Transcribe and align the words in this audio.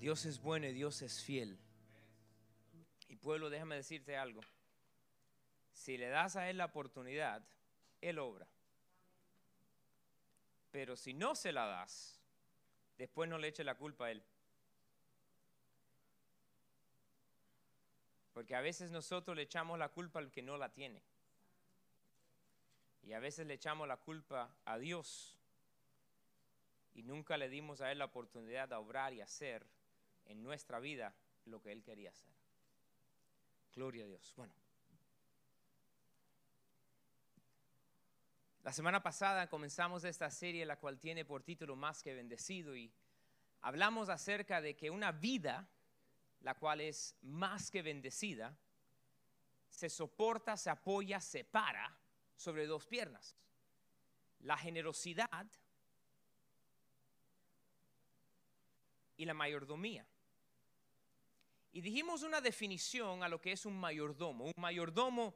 Dios 0.00 0.24
es 0.24 0.40
bueno 0.40 0.66
y 0.66 0.72
Dios 0.72 1.02
es 1.02 1.22
fiel. 1.22 1.58
Y 3.08 3.16
pueblo, 3.16 3.50
déjame 3.50 3.76
decirte 3.76 4.16
algo. 4.16 4.40
Si 5.74 5.98
le 5.98 6.08
das 6.08 6.36
a 6.36 6.48
Él 6.48 6.56
la 6.56 6.64
oportunidad, 6.64 7.42
Él 8.00 8.18
obra. 8.18 8.48
Pero 10.70 10.96
si 10.96 11.12
no 11.12 11.34
se 11.34 11.52
la 11.52 11.66
das, 11.66 12.18
después 12.96 13.28
no 13.28 13.36
le 13.36 13.48
eche 13.48 13.62
la 13.62 13.74
culpa 13.74 14.06
a 14.06 14.10
Él. 14.12 14.22
Porque 18.32 18.54
a 18.54 18.62
veces 18.62 18.90
nosotros 18.90 19.36
le 19.36 19.42
echamos 19.42 19.78
la 19.78 19.90
culpa 19.90 20.18
al 20.18 20.30
que 20.30 20.40
no 20.40 20.56
la 20.56 20.72
tiene. 20.72 21.02
Y 23.02 23.12
a 23.12 23.20
veces 23.20 23.46
le 23.46 23.52
echamos 23.52 23.86
la 23.86 23.98
culpa 23.98 24.50
a 24.64 24.78
Dios. 24.78 25.36
Y 26.94 27.02
nunca 27.02 27.36
le 27.36 27.50
dimos 27.50 27.82
a 27.82 27.92
Él 27.92 27.98
la 27.98 28.06
oportunidad 28.06 28.66
de 28.66 28.76
obrar 28.76 29.12
y 29.12 29.20
hacer 29.20 29.66
en 30.26 30.42
nuestra 30.42 30.80
vida 30.80 31.14
lo 31.46 31.60
que 31.60 31.72
Él 31.72 31.82
quería 31.82 32.10
hacer. 32.10 32.30
Gloria 33.74 34.04
a 34.04 34.08
Dios. 34.08 34.32
Bueno. 34.36 34.52
La 38.62 38.72
semana 38.72 39.02
pasada 39.02 39.48
comenzamos 39.48 40.04
esta 40.04 40.30
serie, 40.30 40.66
la 40.66 40.78
cual 40.78 40.98
tiene 40.98 41.24
por 41.24 41.42
título 41.42 41.76
Más 41.76 42.02
que 42.02 42.14
bendecido, 42.14 42.76
y 42.76 42.92
hablamos 43.62 44.08
acerca 44.08 44.60
de 44.60 44.76
que 44.76 44.90
una 44.90 45.12
vida, 45.12 45.68
la 46.42 46.54
cual 46.54 46.82
es 46.82 47.16
más 47.22 47.70
que 47.70 47.82
bendecida, 47.82 48.54
se 49.70 49.88
soporta, 49.88 50.56
se 50.56 50.68
apoya, 50.68 51.20
se 51.20 51.44
para 51.44 51.96
sobre 52.36 52.66
dos 52.66 52.86
piernas. 52.86 53.34
La 54.40 54.58
generosidad 54.58 55.46
y 59.20 59.26
la 59.26 59.34
mayordomía. 59.34 60.06
Y 61.72 61.82
dijimos 61.82 62.22
una 62.22 62.40
definición 62.40 63.22
a 63.22 63.28
lo 63.28 63.38
que 63.38 63.52
es 63.52 63.66
un 63.66 63.78
mayordomo. 63.78 64.46
Un 64.46 64.54
mayordomo 64.56 65.34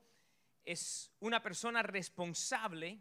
es 0.65 1.13
una 1.21 1.43
persona 1.43 1.83
responsable 1.83 2.99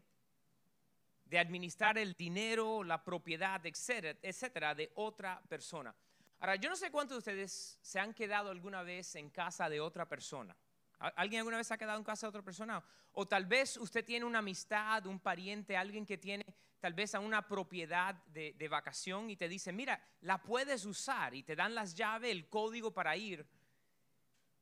de 1.24 1.40
administrar 1.40 1.98
el 1.98 2.16
dinero, 2.16 2.84
la 2.84 3.02
propiedad, 3.02 3.66
etcétera, 3.66 4.20
etcétera, 4.22 4.76
de 4.76 4.92
otra 4.96 5.42
persona. 5.48 5.96
Ahora, 6.42 6.58
yo 6.58 6.70
no 6.70 6.76
sé 6.76 6.92
cuántos 6.92 7.16
de 7.16 7.20
ustedes 7.20 7.80
se 7.82 8.00
han 8.02 8.14
quedado 8.14 8.52
alguna 8.52 8.84
vez 8.84 9.16
en 9.16 9.30
casa 9.30 9.70
de 9.70 9.80
otra 9.80 10.06
persona. 10.06 10.54
¿Alguien 11.00 11.40
alguna 11.40 11.58
vez 11.58 11.72
ha 11.72 11.78
quedado 11.78 11.98
en 11.98 12.04
casa 12.04 12.28
de 12.28 12.30
otra 12.30 12.44
persona? 12.44 12.84
O 13.14 13.26
tal 13.26 13.46
vez 13.46 13.78
usted 13.78 14.04
tiene 14.04 14.26
una 14.26 14.40
amistad, 14.40 15.06
un 15.06 15.22
pariente, 15.22 15.78
alguien 15.78 16.06
que 16.06 16.18
tiene 16.18 16.46
tal 16.84 16.94
vez 16.94 17.16
a 17.16 17.22
una 17.22 17.48
propiedad 17.48 18.14
de, 18.26 18.68
vacación 18.68 19.30
y 19.30 19.38
te 19.38 19.48
dice, 19.48 19.72
mira, 19.72 20.06
la 20.20 20.44
puedes 20.44 20.84
usar 20.84 21.34
y 21.34 21.42
te 21.42 21.56
dan 21.56 21.74
las 21.74 21.96
llaves, 21.96 22.30
el 22.30 22.50
código 22.50 22.94
para 22.94 23.16
ir. 23.16 23.48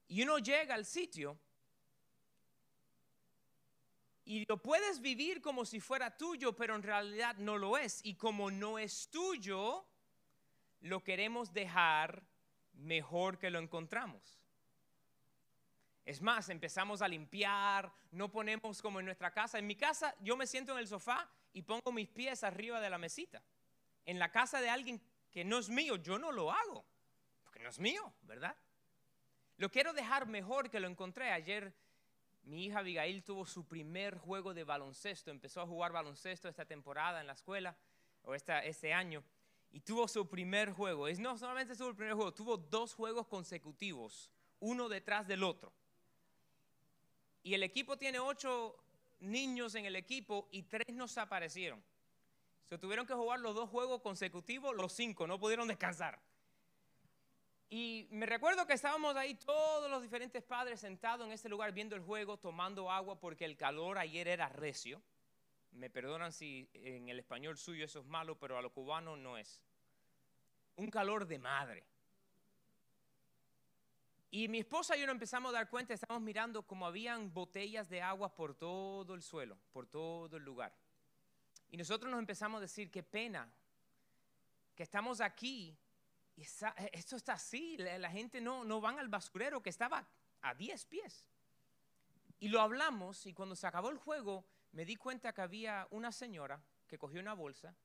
Y 0.07 0.21
uno 0.21 0.37
llega 0.37 0.75
al 0.75 0.85
sitio 0.85 1.35
y 4.23 4.45
lo 4.45 4.61
puedes 4.61 5.01
vivir 5.01 5.41
como 5.41 5.65
si 5.65 5.79
fuera 5.79 6.15
tuyo, 6.15 6.55
pero 6.55 6.75
en 6.75 6.83
realidad 6.83 7.37
no 7.37 7.57
lo 7.57 7.75
es. 7.75 8.01
Y 8.03 8.13
como 8.13 8.51
no 8.51 8.77
es 8.77 9.09
tuyo, 9.09 9.83
lo 10.81 11.03
queremos 11.03 11.51
dejar 11.51 12.21
mejor 12.73 13.39
que 13.39 13.49
lo 13.49 13.57
encontramos. 13.57 14.39
Es 16.05 16.21
más, 16.21 16.49
empezamos 16.49 17.01
a 17.01 17.07
limpiar, 17.07 17.91
no 18.11 18.29
ponemos 18.29 18.79
como 18.79 18.99
en 18.99 19.07
nuestra 19.07 19.33
casa. 19.33 19.57
En 19.57 19.65
mi 19.65 19.75
casa 19.75 20.13
yo 20.19 20.37
me 20.37 20.45
siento 20.45 20.73
en 20.73 20.77
el 20.77 20.87
sofá 20.87 21.27
y 21.53 21.61
pongo 21.61 21.91
mis 21.91 22.07
pies 22.07 22.43
arriba 22.43 22.79
de 22.79 22.89
la 22.89 22.97
mesita. 22.97 23.41
En 24.05 24.19
la 24.19 24.31
casa 24.31 24.61
de 24.61 24.69
alguien 24.69 25.01
que 25.31 25.43
no 25.43 25.59
es 25.59 25.69
mío, 25.69 25.95
yo 25.97 26.17
no 26.17 26.31
lo 26.31 26.51
hago, 26.51 26.85
porque 27.43 27.59
no 27.59 27.69
es 27.69 27.79
mío, 27.79 28.13
¿verdad? 28.23 28.55
Lo 29.57 29.69
quiero 29.69 29.93
dejar 29.93 30.27
mejor 30.27 30.69
que 30.69 30.79
lo 30.79 30.87
encontré. 30.87 31.31
Ayer 31.31 31.73
mi 32.43 32.65
hija 32.65 32.79
Abigail 32.79 33.23
tuvo 33.23 33.45
su 33.45 33.67
primer 33.67 34.17
juego 34.17 34.53
de 34.53 34.63
baloncesto, 34.63 35.31
empezó 35.31 35.61
a 35.61 35.67
jugar 35.67 35.91
baloncesto 35.91 36.49
esta 36.49 36.65
temporada 36.65 37.21
en 37.21 37.27
la 37.27 37.33
escuela, 37.33 37.75
o 38.23 38.35
esta, 38.35 38.63
este 38.63 38.93
año, 38.93 39.23
y 39.71 39.79
tuvo 39.79 40.07
su 40.07 40.27
primer 40.27 40.71
juego. 40.71 41.07
Es 41.07 41.19
no 41.19 41.37
solamente 41.37 41.75
tuvo 41.75 41.89
el 41.89 41.95
primer 41.95 42.15
juego, 42.15 42.33
tuvo 42.33 42.57
dos 42.57 42.93
juegos 42.93 43.27
consecutivos, 43.27 44.31
uno 44.59 44.89
detrás 44.89 45.27
del 45.27 45.43
otro 45.43 45.71
y 47.43 47.53
el 47.53 47.63
equipo 47.63 47.97
tiene 47.97 48.19
ocho 48.19 48.75
niños 49.21 49.75
en 49.75 49.85
el 49.85 49.95
equipo 49.95 50.47
y 50.51 50.63
tres 50.63 50.93
nos 50.93 51.17
aparecieron. 51.17 51.81
Se 52.67 52.77
tuvieron 52.77 53.05
que 53.05 53.13
jugar 53.13 53.39
los 53.39 53.55
dos 53.55 53.69
juegos 53.69 54.01
consecutivos, 54.01 54.75
los 54.75 54.93
cinco, 54.93 55.27
no 55.27 55.39
pudieron 55.39 55.67
descansar. 55.67 56.19
Y 57.69 58.07
me 58.11 58.25
recuerdo 58.25 58.67
que 58.67 58.73
estábamos 58.73 59.15
ahí 59.15 59.35
todos 59.35 59.89
los 59.89 60.01
diferentes 60.01 60.43
padres 60.43 60.81
sentados 60.81 61.25
en 61.25 61.31
este 61.31 61.47
lugar 61.47 61.71
viendo 61.71 61.95
el 61.95 62.01
juego, 62.01 62.37
tomando 62.37 62.91
agua 62.91 63.17
porque 63.17 63.45
el 63.45 63.55
calor 63.55 63.97
ayer 63.97 64.27
era 64.27 64.49
recio. 64.49 65.01
Me 65.71 65.89
perdonan 65.89 66.33
si 66.33 66.69
en 66.73 67.07
el 67.07 67.19
español 67.19 67.57
suyo 67.57 67.85
eso 67.85 68.01
es 68.01 68.05
malo, 68.05 68.37
pero 68.37 68.57
a 68.57 68.61
lo 68.61 68.71
cubano 68.71 69.15
no 69.15 69.37
es. 69.37 69.61
Un 70.75 70.89
calor 70.89 71.25
de 71.25 71.39
madre. 71.39 71.85
Y 74.33 74.47
mi 74.47 74.59
esposa 74.59 74.95
y 74.95 75.01
yo 75.01 75.05
nos 75.05 75.15
empezamos 75.15 75.49
a 75.49 75.57
dar 75.57 75.69
cuenta, 75.69 75.93
estábamos 75.93 76.23
mirando 76.23 76.63
como 76.63 76.85
habían 76.85 77.33
botellas 77.33 77.89
de 77.89 78.01
agua 78.01 78.33
por 78.33 78.55
todo 78.55 79.13
el 79.13 79.21
suelo, 79.21 79.57
por 79.73 79.87
todo 79.87 80.37
el 80.37 80.43
lugar. 80.43 80.73
Y 81.69 81.75
nosotros 81.75 82.09
nos 82.09 82.19
empezamos 82.19 82.59
a 82.59 82.61
decir, 82.61 82.89
qué 82.89 83.03
pena 83.03 83.51
que 84.73 84.83
estamos 84.83 85.19
aquí 85.19 85.77
y 86.37 86.43
esto 86.43 87.17
está 87.17 87.33
así, 87.33 87.75
la, 87.77 88.09
gente 88.09 88.39
no, 88.39 88.63
no 88.63 88.79
van 88.79 88.99
al 88.99 89.09
basurero 89.09 89.61
que 89.61 89.69
estaba 89.69 90.07
a 90.41 90.55
10 90.55 90.85
pies. 90.85 91.27
Y 92.39 92.47
lo 92.47 92.61
hablamos 92.61 93.25
y 93.25 93.33
cuando 93.33 93.55
se 93.57 93.67
acabó 93.67 93.89
el 93.89 93.97
juego 93.97 94.45
me 94.71 94.85
di 94.85 94.95
cuenta 94.95 95.33
que 95.33 95.41
había 95.41 95.89
una 95.91 96.13
señora 96.13 96.63
que 96.87 96.97
cogió 96.97 97.19
una 97.19 97.33
bolsa 97.33 97.75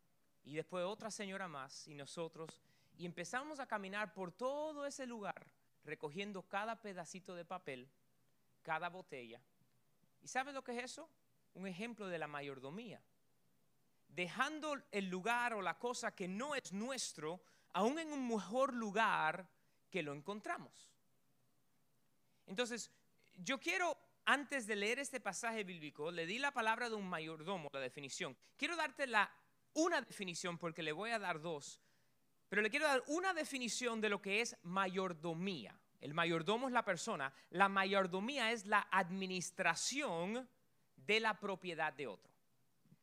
y 0.45 0.55
después 0.55 0.85
otra 0.85 1.11
señora 1.11 1.49
más 1.49 1.89
y 1.89 1.95
nosotros 1.95 2.63
y 2.97 3.05
empezamos 3.05 3.59
a 3.59 3.67
caminar 3.67 4.15
por 4.15 4.31
todo 4.31 4.87
ese 4.87 5.07
lugar 5.07 5.47
recogiendo 5.87 6.43
cada 6.43 6.81
pedacito 6.81 7.35
de 7.35 7.45
papel, 7.45 7.89
cada 8.63 8.89
botella. 8.89 9.41
¿Y 10.23 10.29
sabes 10.29 10.55
lo 10.55 10.63
que 10.63 10.77
es 10.77 10.85
eso? 10.85 11.09
Un 11.55 11.67
ejemplo 11.67 12.09
de 12.09 12.19
la 12.19 12.27
mayordomía. 12.27 13.01
Dejando 14.09 14.77
el 14.91 15.09
lugar 15.09 15.55
o 15.55 15.63
la 15.63 15.79
cosa 15.79 16.15
que 16.15 16.29
no 16.29 16.55
es 16.55 16.73
nuestro, 16.73 17.41
aún 17.73 17.99
en 17.99 18.13
un 18.13 18.29
mejor 18.29 18.75
lugar 18.75 19.49
que 19.91 20.03
lo 20.03 20.13
encontramos. 20.13 20.91
Entonces, 22.47 22.91
yo 23.37 23.59
quiero, 23.59 23.97
antes 24.25 24.67
de 24.67 24.77
leer 24.77 24.99
este 24.99 25.21
pasaje 25.21 25.65
bíblico, 25.65 26.11
le 26.11 26.27
di 26.27 26.39
la 26.39 26.53
palabra 26.53 26.89
de 26.89 26.95
un 26.95 27.09
mayordomo, 27.09 27.69
la 27.73 27.81
definición. 27.81 28.37
Quiero 28.57 28.77
darte 28.77 29.07
la, 29.07 29.31
una 29.75 30.01
definición 30.01 30.59
porque 30.59 30.83
le 30.83 30.93
voy 30.93 31.11
a 31.11 31.19
dar 31.19 31.41
dos 31.41 31.81
pero 32.49 32.63
le 32.63 32.71
quiero 32.71 32.87
dar 32.87 33.03
una 33.09 33.35
definición 33.35 34.01
de 34.01 34.09
lo 34.09 34.23
que 34.23 34.41
es 34.41 34.57
mayordomía. 34.63 35.79
El 36.01 36.15
mayordomo 36.15 36.69
es 36.69 36.73
la 36.73 36.85
persona. 36.85 37.33
La 37.51 37.69
mayordomía 37.69 38.53
es 38.53 38.67
la 38.67 38.87
administración 38.91 40.49
de 40.97 41.21
la 41.21 41.39
propiedad 41.39 41.93
de 41.93 42.07
otro. 42.07 42.33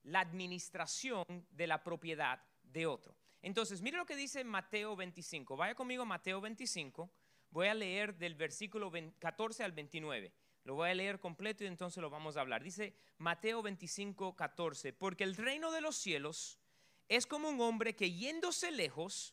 La 0.03 0.21
administración 0.21 1.25
de 1.51 1.67
la 1.67 1.83
propiedad 1.83 2.41
de 2.63 2.85
otro. 2.85 3.15
Entonces, 3.41 3.81
mire 3.81 3.97
lo 3.97 4.05
que 4.05 4.15
dice 4.15 4.43
Mateo 4.43 4.95
25. 4.95 5.57
Vaya 5.57 5.75
conmigo 5.75 6.03
a 6.03 6.05
Mateo 6.05 6.39
25. 6.39 7.11
Voy 7.49 7.67
a 7.67 7.73
leer 7.73 8.15
del 8.15 8.35
versículo 8.35 8.91
14 9.19 9.63
al 9.63 9.73
29. 9.73 10.33
Lo 10.63 10.75
voy 10.75 10.89
a 10.89 10.95
leer 10.95 11.19
completo 11.19 11.63
y 11.63 11.67
entonces 11.67 12.01
lo 12.01 12.09
vamos 12.09 12.37
a 12.37 12.41
hablar. 12.41 12.63
Dice 12.63 12.95
Mateo 13.17 13.61
25, 13.61 14.35
14. 14.35 14.93
Porque 14.93 15.25
el 15.25 15.35
reino 15.35 15.71
de 15.71 15.81
los 15.81 15.97
cielos 15.97 16.57
es 17.09 17.27
como 17.27 17.49
un 17.49 17.59
hombre 17.59 17.95
que 17.95 18.11
yéndose 18.11 18.71
lejos, 18.71 19.32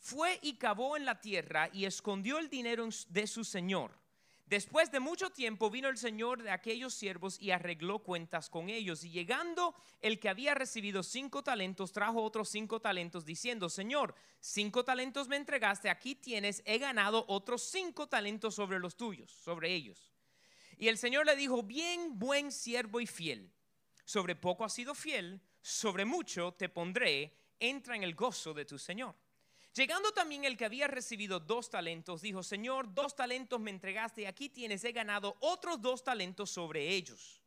fue 0.00 0.38
y 0.42 0.54
cavó 0.54 0.96
en 0.96 1.04
la 1.04 1.20
tierra 1.20 1.68
y 1.72 1.84
escondió 1.84 2.38
el 2.38 2.48
dinero 2.48 2.88
de 3.08 3.26
su 3.26 3.44
señor. 3.44 4.00
Después 4.46 4.90
de 4.90 4.98
mucho 4.98 5.30
tiempo 5.30 5.70
vino 5.70 5.88
el 5.88 5.96
señor 5.96 6.42
de 6.42 6.50
aquellos 6.50 6.92
siervos 6.92 7.40
y 7.40 7.52
arregló 7.52 8.00
cuentas 8.00 8.50
con 8.50 8.68
ellos. 8.68 9.04
Y 9.04 9.10
llegando 9.10 9.76
el 10.00 10.18
que 10.18 10.28
había 10.28 10.54
recibido 10.54 11.04
cinco 11.04 11.44
talentos, 11.44 11.92
trajo 11.92 12.20
otros 12.20 12.48
cinco 12.48 12.80
talentos, 12.80 13.24
diciendo, 13.24 13.68
Señor, 13.68 14.12
cinco 14.40 14.84
talentos 14.84 15.28
me 15.28 15.36
entregaste, 15.36 15.88
aquí 15.88 16.16
tienes, 16.16 16.62
he 16.64 16.78
ganado 16.78 17.24
otros 17.28 17.62
cinco 17.62 18.08
talentos 18.08 18.56
sobre 18.56 18.80
los 18.80 18.96
tuyos, 18.96 19.30
sobre 19.30 19.72
ellos. 19.72 20.10
Y 20.78 20.88
el 20.88 20.98
Señor 20.98 21.26
le 21.26 21.36
dijo, 21.36 21.62
bien, 21.62 22.18
buen 22.18 22.50
siervo 22.50 23.00
y 23.00 23.06
fiel, 23.06 23.52
sobre 24.04 24.34
poco 24.34 24.64
has 24.64 24.72
sido 24.72 24.96
fiel, 24.96 25.40
sobre 25.62 26.04
mucho 26.04 26.54
te 26.54 26.68
pondré, 26.68 27.36
entra 27.60 27.94
en 27.94 28.02
el 28.02 28.16
gozo 28.16 28.52
de 28.52 28.64
tu 28.64 28.80
Señor. 28.80 29.14
Llegando 29.74 30.10
también 30.12 30.44
el 30.44 30.56
que 30.56 30.64
había 30.64 30.88
recibido 30.88 31.38
dos 31.38 31.70
talentos, 31.70 32.22
dijo, 32.22 32.42
Señor, 32.42 32.92
dos 32.92 33.14
talentos 33.14 33.60
me 33.60 33.70
entregaste 33.70 34.22
y 34.22 34.24
aquí 34.24 34.48
tienes, 34.48 34.82
he 34.84 34.92
ganado 34.92 35.36
otros 35.40 35.80
dos 35.80 36.02
talentos 36.02 36.50
sobre 36.50 36.88
ellos. 36.88 37.40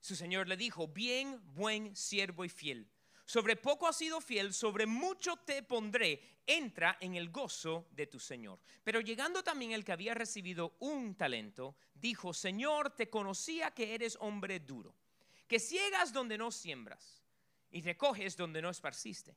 Su 0.00 0.16
Señor 0.16 0.48
le 0.48 0.56
dijo, 0.56 0.88
bien, 0.88 1.40
buen 1.54 1.94
siervo 1.94 2.44
y 2.44 2.48
fiel. 2.48 2.88
Sobre 3.26 3.56
poco 3.56 3.86
has 3.86 3.98
sido 3.98 4.22
fiel, 4.22 4.54
sobre 4.54 4.86
mucho 4.86 5.36
te 5.36 5.62
pondré. 5.62 6.38
Entra 6.46 6.96
en 6.98 7.14
el 7.14 7.28
gozo 7.28 7.86
de 7.90 8.06
tu 8.06 8.18
Señor. 8.18 8.58
Pero 8.82 9.02
llegando 9.02 9.44
también 9.44 9.72
el 9.72 9.84
que 9.84 9.92
había 9.92 10.14
recibido 10.14 10.76
un 10.78 11.14
talento, 11.14 11.76
dijo, 11.94 12.32
Señor, 12.32 12.96
te 12.96 13.10
conocía 13.10 13.72
que 13.72 13.94
eres 13.94 14.16
hombre 14.20 14.60
duro, 14.60 14.94
que 15.46 15.58
ciegas 15.58 16.14
donde 16.14 16.38
no 16.38 16.50
siembras 16.50 17.22
y 17.70 17.82
recoges 17.82 18.34
donde 18.34 18.62
no 18.62 18.70
esparciste. 18.70 19.36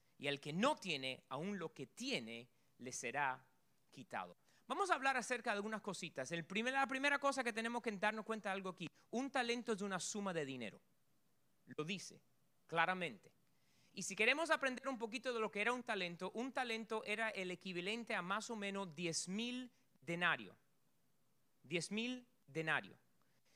y 0.21 0.27
al 0.27 0.39
que 0.39 0.53
no 0.53 0.75
tiene, 0.75 1.23
aún 1.29 1.57
lo 1.57 1.73
que 1.73 1.87
tiene, 1.87 2.47
le 2.77 2.91
será 2.91 3.43
quitado. 3.89 4.37
Vamos 4.67 4.91
a 4.91 4.93
hablar 4.93 5.17
acerca 5.17 5.49
de 5.49 5.55
algunas 5.55 5.81
cositas. 5.81 6.29
La 6.29 6.87
primera 6.87 7.17
cosa 7.17 7.43
que 7.43 7.51
tenemos 7.51 7.81
que 7.81 7.91
darnos 7.93 8.23
cuenta 8.23 8.49
de 8.49 8.53
algo 8.53 8.69
aquí, 8.69 8.87
un 9.09 9.31
talento 9.31 9.73
es 9.73 9.81
una 9.81 9.99
suma 9.99 10.31
de 10.31 10.45
dinero. 10.45 10.79
Lo 11.65 11.83
dice 11.83 12.21
claramente. 12.67 13.31
Y 13.93 14.03
si 14.03 14.15
queremos 14.15 14.51
aprender 14.51 14.87
un 14.87 14.99
poquito 14.99 15.33
de 15.33 15.39
lo 15.39 15.49
que 15.49 15.59
era 15.59 15.73
un 15.73 15.81
talento, 15.81 16.31
un 16.35 16.53
talento 16.53 17.03
era 17.03 17.29
el 17.31 17.49
equivalente 17.49 18.13
a 18.13 18.21
más 18.21 18.51
o 18.51 18.55
menos 18.55 18.93
10 18.93 19.27
mil 19.27 19.71
denarios. 20.03 20.55
10 21.63 21.91
mil 21.91 22.27
denarios. 22.45 22.95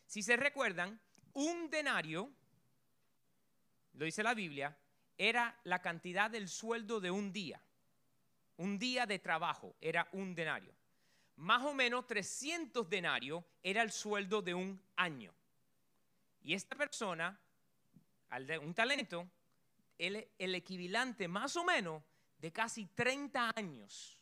Si 0.07 0.23
se 0.23 0.35
recuerdan, 0.35 0.99
un 1.33 1.69
denario, 1.69 2.31
lo 3.93 4.05
dice 4.05 4.23
la 4.23 4.33
Biblia, 4.33 4.75
era 5.17 5.59
la 5.63 5.81
cantidad 5.81 6.29
del 6.29 6.49
sueldo 6.49 6.99
de 6.99 7.11
un 7.11 7.31
día. 7.31 7.61
Un 8.57 8.77
día 8.79 9.05
de 9.05 9.19
trabajo 9.19 9.75
era 9.81 10.07
un 10.13 10.33
denario. 10.35 10.73
Más 11.37 11.63
o 11.63 11.73
menos 11.73 12.07
300 12.07 12.89
denarios 12.89 13.43
era 13.61 13.81
el 13.81 13.91
sueldo 13.91 14.41
de 14.41 14.53
un 14.53 14.81
año. 14.95 15.33
Y 16.43 16.53
esta 16.53 16.75
persona, 16.75 17.37
al 18.29 18.47
de 18.47 18.57
un 18.57 18.73
talento, 18.73 19.27
el, 19.97 20.27
el 20.37 20.55
equivalente 20.55 21.27
más 21.27 21.55
o 21.55 21.63
menos 21.63 22.03
de 22.37 22.51
casi 22.51 22.85
30 22.85 23.53
años 23.55 24.21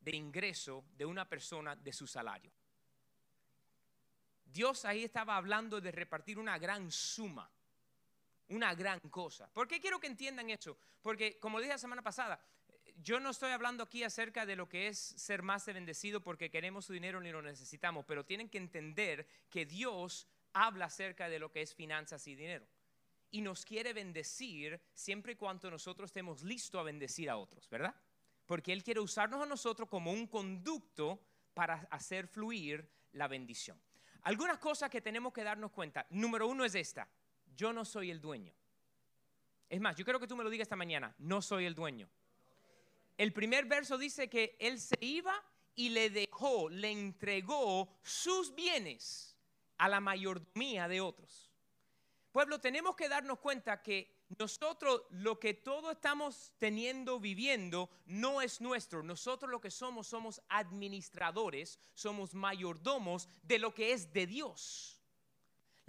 de 0.00 0.16
ingreso 0.16 0.84
de 0.96 1.06
una 1.06 1.28
persona 1.28 1.76
de 1.76 1.92
su 1.92 2.06
salario. 2.06 2.50
Dios 4.44 4.84
ahí 4.84 5.04
estaba 5.04 5.36
hablando 5.36 5.80
de 5.80 5.92
repartir 5.92 6.38
una 6.38 6.58
gran 6.58 6.90
suma 6.90 7.48
una 8.50 8.74
gran 8.74 9.00
cosa. 9.10 9.48
¿Por 9.52 9.66
qué 9.66 9.80
quiero 9.80 9.98
que 9.98 10.06
entiendan 10.06 10.50
esto? 10.50 10.76
Porque, 11.00 11.38
como 11.38 11.58
dije 11.58 11.72
la 11.72 11.78
semana 11.78 12.02
pasada, 12.02 12.40
yo 12.96 13.18
no 13.20 13.30
estoy 13.30 13.52
hablando 13.52 13.84
aquí 13.84 14.02
acerca 14.02 14.44
de 14.44 14.56
lo 14.56 14.68
que 14.68 14.88
es 14.88 14.98
ser 14.98 15.42
más 15.42 15.64
bendecido 15.66 16.20
porque 16.20 16.50
queremos 16.50 16.84
su 16.84 16.92
dinero 16.92 17.20
ni 17.20 17.30
lo 17.30 17.40
necesitamos, 17.40 18.04
pero 18.06 18.24
tienen 18.24 18.48
que 18.48 18.58
entender 18.58 19.26
que 19.48 19.64
Dios 19.64 20.26
habla 20.52 20.86
acerca 20.86 21.28
de 21.28 21.38
lo 21.38 21.50
que 21.50 21.62
es 21.62 21.74
finanzas 21.74 22.26
y 22.26 22.34
dinero. 22.34 22.66
Y 23.30 23.40
nos 23.40 23.64
quiere 23.64 23.92
bendecir 23.92 24.80
siempre 24.92 25.32
y 25.32 25.36
cuando 25.36 25.70
nosotros 25.70 26.10
estemos 26.10 26.42
listos 26.42 26.80
a 26.80 26.84
bendecir 26.84 27.30
a 27.30 27.36
otros, 27.36 27.68
¿verdad? 27.70 27.94
Porque 28.44 28.72
Él 28.72 28.82
quiere 28.82 29.00
usarnos 29.00 29.42
a 29.42 29.46
nosotros 29.46 29.88
como 29.88 30.12
un 30.12 30.26
conducto 30.26 31.22
para 31.54 31.86
hacer 31.90 32.26
fluir 32.26 32.86
la 33.12 33.28
bendición. 33.28 33.80
Algunas 34.22 34.58
cosas 34.58 34.90
que 34.90 35.00
tenemos 35.00 35.32
que 35.32 35.44
darnos 35.44 35.70
cuenta. 35.70 36.06
Número 36.10 36.48
uno 36.48 36.64
es 36.64 36.74
esta 36.74 37.08
yo 37.56 37.72
no 37.72 37.84
soy 37.84 38.10
el 38.10 38.20
dueño. 38.20 38.54
Es 39.68 39.80
más, 39.80 39.96
yo 39.96 40.04
quiero 40.04 40.18
que 40.18 40.26
tú 40.26 40.36
me 40.36 40.44
lo 40.44 40.50
digas 40.50 40.66
esta 40.66 40.76
mañana, 40.76 41.14
no 41.18 41.40
soy 41.40 41.64
el 41.64 41.74
dueño. 41.74 42.08
El 43.16 43.32
primer 43.32 43.66
verso 43.66 43.98
dice 43.98 44.28
que 44.28 44.56
él 44.58 44.80
se 44.80 44.96
iba 45.00 45.34
y 45.74 45.90
le 45.90 46.10
dejó, 46.10 46.68
le 46.68 46.90
entregó 46.90 48.00
sus 48.02 48.54
bienes 48.54 49.38
a 49.78 49.88
la 49.88 50.00
mayordomía 50.00 50.88
de 50.88 51.00
otros. 51.00 51.50
Pueblo, 52.32 52.60
tenemos 52.60 52.96
que 52.96 53.08
darnos 53.08 53.38
cuenta 53.38 53.82
que 53.82 54.20
nosotros 54.38 55.02
lo 55.10 55.40
que 55.40 55.54
todos 55.54 55.92
estamos 55.92 56.52
teniendo, 56.58 57.18
viviendo, 57.18 57.90
no 58.06 58.40
es 58.40 58.60
nuestro. 58.60 59.02
Nosotros 59.02 59.50
lo 59.50 59.60
que 59.60 59.70
somos 59.70 60.06
somos 60.06 60.40
administradores, 60.48 61.80
somos 61.94 62.34
mayordomos 62.34 63.28
de 63.42 63.58
lo 63.58 63.74
que 63.74 63.92
es 63.92 64.12
de 64.12 64.26
Dios. 64.26 64.99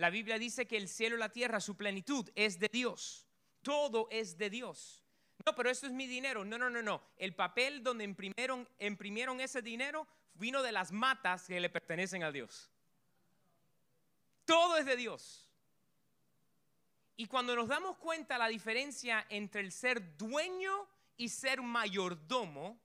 La 0.01 0.09
Biblia 0.09 0.39
dice 0.39 0.65
que 0.65 0.77
el 0.77 0.89
cielo 0.89 1.15
y 1.15 1.19
la 1.19 1.29
tierra, 1.29 1.59
su 1.59 1.77
plenitud, 1.77 2.27
es 2.33 2.57
de 2.57 2.69
Dios. 2.69 3.27
Todo 3.61 4.07
es 4.09 4.35
de 4.35 4.49
Dios. 4.49 5.03
No, 5.45 5.53
pero 5.53 5.69
esto 5.69 5.85
es 5.85 5.93
mi 5.93 6.07
dinero. 6.07 6.43
No, 6.43 6.57
no, 6.57 6.71
no, 6.71 6.81
no. 6.81 7.03
El 7.17 7.35
papel 7.35 7.83
donde 7.83 8.03
imprimieron, 8.03 9.39
ese 9.39 9.61
dinero 9.61 10.07
vino 10.33 10.63
de 10.63 10.71
las 10.71 10.91
matas 10.91 11.45
que 11.45 11.59
le 11.59 11.69
pertenecen 11.69 12.23
a 12.23 12.31
Dios. 12.31 12.71
Todo 14.43 14.75
es 14.77 14.87
de 14.87 14.95
Dios. 14.95 15.47
Y 17.15 17.27
cuando 17.27 17.55
nos 17.55 17.67
damos 17.67 17.95
cuenta 17.97 18.39
la 18.39 18.47
diferencia 18.47 19.27
entre 19.29 19.61
el 19.61 19.71
ser 19.71 20.17
dueño 20.17 20.87
y 21.15 21.29
ser 21.29 21.61
mayordomo, 21.61 22.81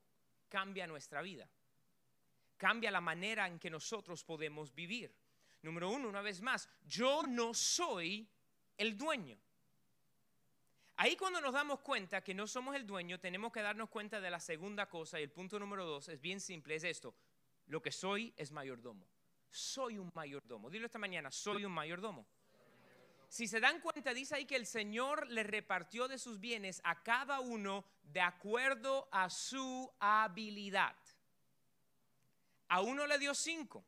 cambia 0.50 0.86
nuestra 0.86 1.22
vida. 1.22 1.48
Cambia 2.58 2.90
la 2.90 3.00
manera 3.00 3.46
en 3.46 3.58
que 3.58 3.70
nosotros 3.70 4.22
podemos 4.22 4.74
vivir. 4.74 5.16
Número 5.66 5.90
uno, 5.90 6.08
una 6.08 6.22
vez 6.22 6.40
más, 6.42 6.68
yo 6.86 7.24
no 7.24 7.52
soy 7.52 8.24
el 8.78 8.96
dueño. 8.96 9.36
Ahí 10.94 11.16
cuando 11.16 11.40
nos 11.40 11.52
damos 11.52 11.80
cuenta 11.80 12.22
que 12.22 12.34
no 12.34 12.46
somos 12.46 12.76
el 12.76 12.86
dueño, 12.86 13.18
tenemos 13.18 13.52
que 13.52 13.62
darnos 13.62 13.90
cuenta 13.90 14.20
de 14.20 14.30
la 14.30 14.38
segunda 14.38 14.88
cosa 14.88 15.18
y 15.18 15.24
el 15.24 15.32
punto 15.32 15.58
número 15.58 15.84
dos 15.84 16.08
es 16.08 16.20
bien 16.20 16.40
simple, 16.40 16.76
es 16.76 16.84
esto. 16.84 17.16
Lo 17.66 17.82
que 17.82 17.90
soy 17.90 18.32
es 18.36 18.52
mayordomo. 18.52 19.08
Soy 19.50 19.98
un 19.98 20.12
mayordomo. 20.14 20.70
Dilo 20.70 20.86
esta 20.86 21.00
mañana, 21.00 21.32
soy 21.32 21.64
un 21.64 21.72
mayordomo. 21.72 22.28
Si 23.28 23.48
se 23.48 23.58
dan 23.58 23.80
cuenta, 23.80 24.14
dice 24.14 24.36
ahí 24.36 24.44
que 24.44 24.54
el 24.54 24.66
Señor 24.66 25.26
le 25.32 25.42
repartió 25.42 26.06
de 26.06 26.16
sus 26.16 26.38
bienes 26.38 26.80
a 26.84 27.02
cada 27.02 27.40
uno 27.40 27.84
de 28.04 28.20
acuerdo 28.20 29.08
a 29.10 29.28
su 29.30 29.92
habilidad. 29.98 30.94
A 32.68 32.82
uno 32.82 33.04
le 33.08 33.18
dio 33.18 33.34
cinco, 33.34 33.84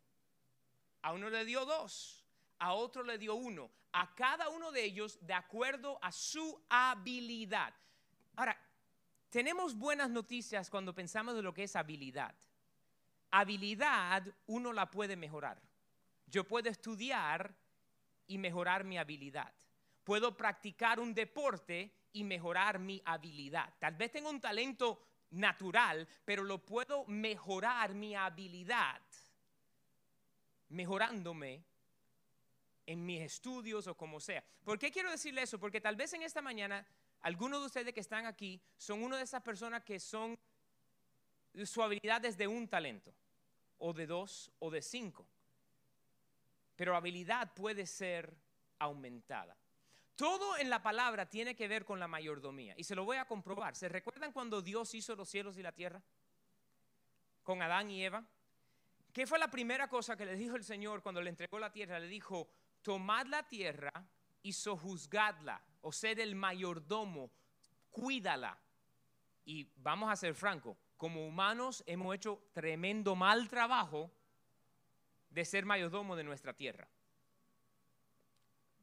a 1.02 1.12
uno 1.12 1.30
le 1.30 1.44
dio 1.44 1.64
dos, 1.64 2.24
a 2.58 2.74
otro 2.74 3.02
le 3.02 3.18
dio 3.18 3.34
uno, 3.34 3.70
a 3.92 4.14
cada 4.14 4.48
uno 4.48 4.72
de 4.72 4.84
ellos 4.84 5.18
de 5.20 5.34
acuerdo 5.34 5.98
a 6.02 6.12
su 6.12 6.60
habilidad. 6.68 7.72
Ahora, 8.36 8.56
tenemos 9.30 9.76
buenas 9.76 10.10
noticias 10.10 10.70
cuando 10.70 10.94
pensamos 10.94 11.34
de 11.34 11.42
lo 11.42 11.52
que 11.52 11.64
es 11.64 11.76
habilidad. 11.76 12.34
Habilidad 13.30 14.24
uno 14.46 14.72
la 14.72 14.90
puede 14.90 15.16
mejorar. 15.16 15.60
Yo 16.26 16.44
puedo 16.44 16.68
estudiar 16.68 17.54
y 18.26 18.38
mejorar 18.38 18.84
mi 18.84 18.98
habilidad. 18.98 19.52
Puedo 20.04 20.36
practicar 20.36 21.00
un 21.00 21.14
deporte 21.14 21.94
y 22.12 22.24
mejorar 22.24 22.78
mi 22.78 23.02
habilidad. 23.04 23.72
Tal 23.78 23.94
vez 23.94 24.10
tengo 24.10 24.30
un 24.30 24.40
talento 24.40 25.02
natural, 25.30 26.08
pero 26.24 26.42
lo 26.42 26.64
puedo 26.64 27.04
mejorar 27.06 27.94
mi 27.94 28.14
habilidad 28.14 29.00
mejorándome 30.68 31.64
en 32.86 33.04
mis 33.04 33.20
estudios 33.20 33.86
o 33.86 33.96
como 33.96 34.20
sea. 34.20 34.42
¿Por 34.64 34.78
qué 34.78 34.90
quiero 34.90 35.10
decirle 35.10 35.42
eso? 35.42 35.58
Porque 35.58 35.80
tal 35.80 35.96
vez 35.96 36.12
en 36.14 36.22
esta 36.22 36.40
mañana 36.40 36.86
algunos 37.20 37.60
de 37.60 37.66
ustedes 37.66 37.92
que 37.92 38.00
están 38.00 38.26
aquí 38.26 38.60
son 38.76 39.02
una 39.02 39.16
de 39.16 39.24
esas 39.24 39.42
personas 39.42 39.82
que 39.82 39.98
son 40.00 40.38
su 41.64 41.82
habilidad 41.82 42.24
es 42.24 42.36
de 42.36 42.46
un 42.46 42.68
talento, 42.68 43.12
o 43.78 43.92
de 43.92 44.06
dos, 44.06 44.50
o 44.58 44.70
de 44.70 44.82
cinco. 44.82 45.28
pero 46.76 46.94
habilidad 46.94 47.52
puede 47.54 47.86
ser 47.86 48.32
aumentada. 48.78 49.56
Todo 50.14 50.56
en 50.58 50.70
la 50.70 50.80
palabra 50.80 51.28
tiene 51.28 51.56
que 51.56 51.66
ver 51.66 51.84
con 51.84 51.98
la 51.98 52.06
mayordomía 52.06 52.74
y 52.76 52.84
se 52.84 52.94
lo 52.94 53.04
voy 53.04 53.16
a 53.16 53.24
comprobar. 53.24 53.74
¿Se 53.74 53.88
recuerdan 53.88 54.32
cuando 54.32 54.62
Dios 54.62 54.94
hizo 54.94 55.16
los 55.16 55.28
cielos 55.28 55.58
y 55.58 55.62
la 55.62 55.72
tierra? 55.72 56.00
Con 57.42 57.62
Adán 57.62 57.90
y 57.90 58.04
Eva. 58.04 58.24
¿Qué 59.18 59.26
fue 59.26 59.40
la 59.40 59.50
primera 59.50 59.88
cosa 59.88 60.16
que 60.16 60.24
le 60.24 60.36
dijo 60.36 60.54
el 60.54 60.62
Señor 60.62 61.02
cuando 61.02 61.20
le 61.20 61.28
entregó 61.28 61.58
la 61.58 61.72
tierra? 61.72 61.98
Le 61.98 62.06
dijo, 62.06 62.48
tomad 62.82 63.26
la 63.26 63.42
tierra 63.42 63.92
y 64.44 64.52
sojuzgadla, 64.52 65.60
o 65.80 65.90
ser 65.90 66.20
el 66.20 66.36
mayordomo, 66.36 67.32
cuídala. 67.90 68.56
Y 69.44 69.72
vamos 69.74 70.08
a 70.08 70.14
ser 70.14 70.36
francos, 70.36 70.76
como 70.96 71.26
humanos 71.26 71.82
hemos 71.88 72.14
hecho 72.14 72.44
tremendo 72.52 73.16
mal 73.16 73.48
trabajo 73.48 74.08
de 75.30 75.44
ser 75.44 75.64
mayordomo 75.66 76.14
de 76.14 76.22
nuestra 76.22 76.54
tierra. 76.54 76.86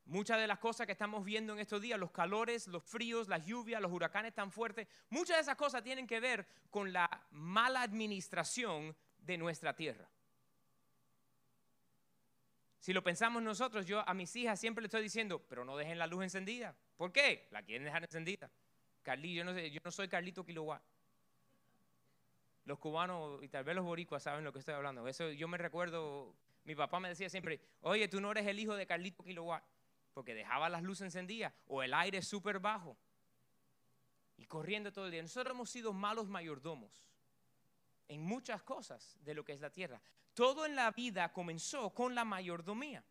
Muchas 0.04 0.38
de 0.38 0.48
las 0.48 0.60
cosas 0.60 0.86
que 0.86 0.92
estamos 0.92 1.24
viendo 1.24 1.54
en 1.54 1.60
estos 1.60 1.82
días, 1.82 1.98
los 1.98 2.12
calores, 2.12 2.68
los 2.68 2.84
fríos, 2.84 3.30
las 3.30 3.46
lluvias, 3.46 3.82
los 3.82 3.94
huracanes 3.94 4.34
tan 4.34 4.52
fuertes, 4.52 4.90
muchas 5.10 5.38
de 5.38 5.44
esas 5.44 5.56
cosas 5.56 5.82
tienen 5.82 6.06
que 6.06 6.20
ver 6.20 6.46
con 6.70 6.92
la 6.92 7.26
mala 7.32 7.84
administración 7.84 8.98
de 9.20 9.38
nuestra 9.38 9.74
tierra. 9.74 10.10
Si 12.86 12.94
lo 12.94 13.02
pensamos 13.02 13.42
nosotros, 13.42 13.88
yo 13.88 14.08
a 14.08 14.14
mis 14.14 14.36
hijas 14.36 14.60
siempre 14.60 14.84
les 14.84 14.90
estoy 14.90 15.02
diciendo, 15.02 15.44
pero 15.50 15.66
no 15.66 15.76
dejen 15.76 15.98
la 15.98 16.06
luz 16.06 16.22
encendida. 16.22 16.76
¿Por 16.98 17.12
qué? 17.12 17.48
La 17.50 17.64
quieren 17.64 17.84
dejar 17.84 18.04
encendida. 18.04 18.48
Carlito, 19.02 19.38
yo 19.38 19.44
no, 19.44 19.56
sé, 19.56 19.72
yo 19.72 19.82
no 19.84 19.90
soy 19.90 20.08
Carlito 20.08 20.46
Kilowatt. 20.46 20.84
Los 22.66 22.78
cubanos 22.78 23.42
y 23.42 23.48
tal 23.48 23.64
vez 23.64 23.76
los 23.76 23.86
boricuas 23.86 24.22
saben 24.22 24.44
lo 24.44 24.54
que 24.54 24.60
estoy 24.60 24.76
hablando. 24.76 25.08
Eso 25.08 25.32
yo 25.32 25.48
me 25.48 25.58
recuerdo, 25.58 26.36
mi 26.64 26.76
papá 26.76 27.00
me 27.00 27.10
decía 27.10 27.28
siempre, 27.28 27.60
oye, 27.82 28.08
tú 28.08 28.22
no 28.22 28.30
eres 28.30 28.46
el 28.46 28.60
hijo 28.60 28.76
de 28.76 28.86
Carlito 28.86 29.24
Kilowatt, 29.24 29.64
porque 30.14 30.36
dejaba 30.36 30.70
las 30.70 30.84
luces 30.84 31.06
encendidas 31.06 31.56
o 31.66 31.82
el 31.82 31.92
aire 31.92 32.22
súper 32.22 32.60
bajo 32.60 32.96
y 34.38 34.46
corriendo 34.46 34.94
todo 34.94 35.06
el 35.06 35.12
día. 35.12 35.24
Nosotros 35.24 35.56
hemos 35.56 35.72
sido 35.72 35.92
malos 35.92 36.28
mayordomos 36.28 37.04
en 38.08 38.24
muchas 38.24 38.62
cosas 38.64 39.18
de 39.22 39.34
lo 39.34 39.44
que 39.44 39.54
es 39.54 39.62
la 39.62 39.70
tierra. 39.70 40.02
Todo 40.34 40.66
en 40.66 40.76
la 40.76 40.92
vida 40.92 41.32
comenzó 41.32 41.92
con 41.92 42.14
la 42.14 42.26
mayordomía. 42.26 43.04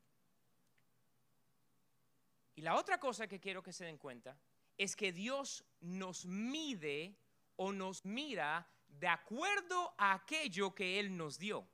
Y 2.56 2.62
la 2.62 2.76
otra 2.76 2.98
cosa 2.98 3.26
que 3.26 3.40
quiero 3.40 3.62
que 3.62 3.72
se 3.72 3.84
den 3.84 3.98
cuenta 3.98 4.36
es 4.76 4.94
que 4.94 5.12
Dios 5.12 5.64
nos 5.80 6.24
mide 6.24 7.16
o 7.56 7.72
nos 7.72 8.04
mira 8.04 8.66
de 8.88 9.08
acuerdo 9.08 9.94
a 9.98 10.14
aquello 10.14 10.74
que 10.74 11.00
Él 11.00 11.16
nos 11.16 11.38
dio. 11.38 11.66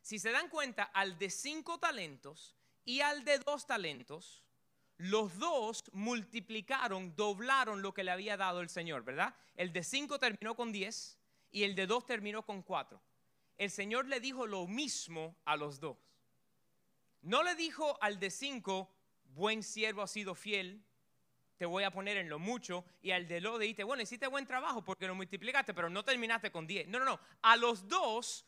Si 0.00 0.18
se 0.18 0.30
dan 0.30 0.48
cuenta, 0.48 0.84
al 0.84 1.18
de 1.18 1.30
cinco 1.30 1.78
talentos 1.78 2.54
y 2.84 3.00
al 3.00 3.24
de 3.24 3.38
dos 3.40 3.66
talentos, 3.66 4.42
los 4.98 5.38
dos 5.38 5.84
multiplicaron, 5.92 7.14
doblaron 7.14 7.82
lo 7.82 7.92
que 7.92 8.04
le 8.04 8.12
había 8.12 8.36
dado 8.36 8.60
el 8.60 8.70
Señor, 8.70 9.04
¿verdad? 9.04 9.34
El 9.56 9.72
de 9.72 9.82
cinco 9.82 10.18
terminó 10.18 10.54
con 10.54 10.72
diez 10.72 11.18
y 11.56 11.64
el 11.64 11.74
de 11.74 11.86
dos 11.86 12.04
terminó 12.04 12.44
con 12.44 12.62
cuatro 12.62 13.00
el 13.58 13.70
Señor 13.70 14.06
le 14.06 14.20
dijo 14.20 14.46
lo 14.46 14.66
mismo 14.66 15.36
a 15.44 15.56
los 15.56 15.80
dos. 15.80 15.96
No 17.22 17.42
le 17.42 17.54
dijo 17.54 17.98
al 18.02 18.20
de 18.20 18.30
cinco, 18.30 18.90
buen 19.34 19.62
siervo 19.62 20.02
ha 20.02 20.06
sido 20.06 20.34
fiel, 20.34 20.84
te 21.56 21.64
voy 21.64 21.84
a 21.84 21.90
poner 21.90 22.18
en 22.18 22.28
lo 22.28 22.38
mucho, 22.38 22.84
y 23.00 23.12
al 23.12 23.26
de 23.26 23.40
lo 23.40 23.58
dijiste, 23.58 23.82
bueno, 23.82 24.02
hiciste 24.02 24.26
buen 24.26 24.46
trabajo 24.46 24.84
porque 24.84 25.06
lo 25.06 25.14
multiplicaste, 25.14 25.72
pero 25.72 25.88
no 25.88 26.04
terminaste 26.04 26.52
con 26.52 26.66
diez. 26.66 26.86
No, 26.88 26.98
no, 26.98 27.06
no. 27.06 27.20
A 27.42 27.56
los 27.56 27.88
dos 27.88 28.44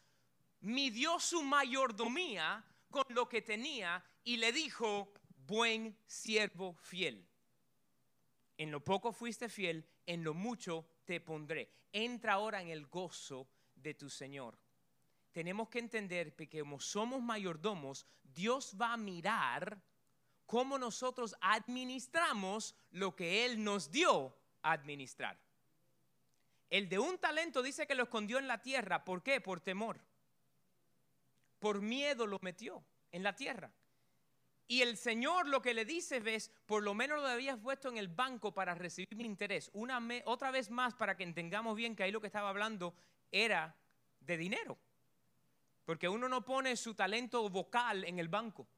midió 0.61 1.19
su 1.19 1.43
mayordomía 1.43 2.63
con 2.91 3.05
lo 3.09 3.29
que 3.29 3.41
tenía 3.41 4.05
y 4.25 4.37
le 4.37 4.53
dijo, 4.53 5.13
buen 5.47 5.97
siervo 6.07 6.75
fiel. 6.75 7.27
En 8.59 8.71
lo 8.71 8.85
poco 8.85 9.13
fuiste 9.13 9.49
fiel, 9.49 9.89
en 10.05 10.23
lo 10.23 10.35
mucho 10.35 10.87
te 11.09 11.21
pondré. 11.21 11.71
Entra 11.91 12.35
ahora 12.35 12.61
en 12.61 12.69
el 12.69 12.87
gozo 12.87 13.49
de 13.75 13.95
tu 13.95 14.11
Señor 14.11 14.59
tenemos 15.39 15.69
que 15.69 15.79
entender 15.79 16.35
que 16.35 16.49
como 16.49 16.81
somos 16.81 17.23
mayordomos, 17.23 18.07
Dios 18.25 18.75
va 18.75 18.95
a 18.95 18.97
mirar 18.97 19.81
cómo 20.47 20.79
nosotros 20.81 21.37
administramos 21.41 22.75
lo 22.91 23.15
que 23.15 23.45
Él 23.45 23.63
nos 23.63 23.93
dio 23.93 24.35
a 24.63 24.73
administrar. 24.73 25.39
El 26.69 26.89
de 26.89 26.99
un 26.99 27.19
talento 27.19 27.63
dice 27.63 27.87
que 27.87 27.95
lo 27.95 28.03
escondió 28.03 28.41
en 28.41 28.49
la 28.49 28.61
tierra. 28.61 29.05
¿Por 29.05 29.23
qué? 29.23 29.41
Por 29.41 29.61
temor. 29.61 30.01
Por 31.61 31.83
miedo 31.83 32.27
lo 32.27 32.41
metió 32.43 32.85
en 33.13 33.23
la 33.23 33.37
tierra. 33.37 33.71
Y 34.71 34.83
el 34.83 34.99
Señor 34.99 35.49
lo 35.49 35.63
que 35.63 35.73
le 35.73 35.87
dice 35.87 36.23
es, 36.27 36.51
por 36.67 36.83
lo 36.83 36.93
menos 36.93 37.23
lo 37.23 37.27
habías 37.27 37.59
puesto 37.59 37.89
en 37.89 37.97
el 37.97 38.09
banco 38.09 38.53
para 38.53 38.75
recibir 38.75 39.17
mi 39.17 39.25
interés. 39.25 39.71
Una 39.73 39.99
otra 40.27 40.51
vez 40.51 40.71
más 40.71 40.95
para 40.95 41.17
que 41.17 41.25
entendamos 41.25 41.75
bien 41.75 41.97
que 41.97 42.03
ahí 42.03 42.13
lo 42.13 42.21
que 42.21 42.27
estaba 42.27 42.51
hablando 42.51 42.95
era 43.33 43.75
de 44.21 44.37
dinero. 44.37 44.79
Porque 45.87 46.07
uno 46.07 46.29
no 46.29 46.45
pone 46.45 46.77
su 46.77 46.95
talento 46.95 47.49
vocal 47.49 48.05
en 48.05 48.19
el 48.19 48.29
banco. 48.29 48.69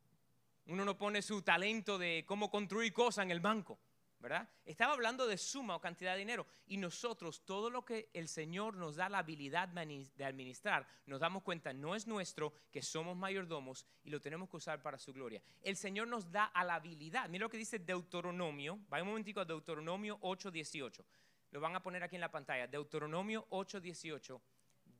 Uno 0.66 0.84
no 0.84 0.96
pone 0.96 1.22
su 1.22 1.42
talento 1.42 1.98
de 1.98 2.24
cómo 2.24 2.52
construir 2.52 2.92
cosas 2.92 3.24
en 3.24 3.32
el 3.32 3.40
banco. 3.40 3.76
¿Verdad? 4.20 4.48
Estaba 4.66 4.92
hablando 4.92 5.26
de 5.26 5.38
suma 5.38 5.74
o 5.74 5.80
cantidad 5.80 6.12
de 6.12 6.18
dinero. 6.18 6.46
Y 6.66 6.76
nosotros, 6.76 7.42
todo 7.44 7.70
lo 7.70 7.84
que 7.84 8.10
el 8.12 8.28
Señor 8.28 8.76
nos 8.76 8.96
da 8.96 9.08
la 9.08 9.18
habilidad 9.18 9.68
de 9.68 10.24
administrar, 10.24 10.86
nos 11.06 11.20
damos 11.20 11.42
cuenta, 11.42 11.72
no 11.72 11.94
es 11.94 12.06
nuestro, 12.06 12.52
que 12.70 12.82
somos 12.82 13.16
mayordomos 13.16 13.86
y 14.04 14.10
lo 14.10 14.20
tenemos 14.20 14.48
que 14.50 14.58
usar 14.58 14.82
para 14.82 14.98
su 14.98 15.12
gloria. 15.12 15.42
El 15.62 15.76
Señor 15.76 16.06
nos 16.06 16.30
da 16.30 16.44
a 16.44 16.64
la 16.64 16.74
habilidad. 16.74 17.28
Mira 17.28 17.44
lo 17.44 17.50
que 17.50 17.56
dice 17.56 17.78
Deuteronomio. 17.78 18.78
Vaya 18.88 19.02
un 19.02 19.08
momentico 19.08 19.40
a 19.40 19.44
Deuteronomio 19.44 20.18
8:18. 20.20 21.04
Lo 21.52 21.60
van 21.60 21.74
a 21.74 21.82
poner 21.82 22.02
aquí 22.02 22.16
en 22.16 22.20
la 22.20 22.30
pantalla. 22.30 22.66
Deuteronomio 22.66 23.46
8:18 23.50 24.40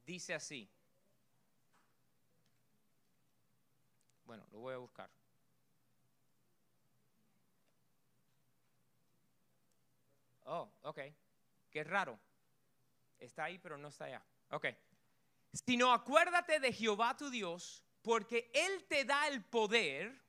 dice 0.07 0.35
así. 0.35 0.69
Bueno, 4.25 4.47
lo 4.51 4.61
voy 4.61 4.75
a 4.75 4.79
buscar. 4.79 5.20
Oh, 10.53 10.69
ok. 10.83 10.99
Qué 11.71 11.85
raro. 11.85 12.19
Está 13.19 13.45
ahí, 13.45 13.59
pero 13.59 13.79
no 13.79 13.89
está 13.89 14.07
allá. 14.07 14.23
Ok. 14.51 14.67
Sino 15.53 15.93
acuérdate 15.93 16.59
de 16.59 16.73
Jehová 16.73 17.17
tu 17.17 17.31
Dios, 17.31 17.85
porque 18.03 18.51
Él 18.53 18.85
te 18.89 19.05
da 19.05 19.29
el 19.29 19.45
poder 19.45 20.21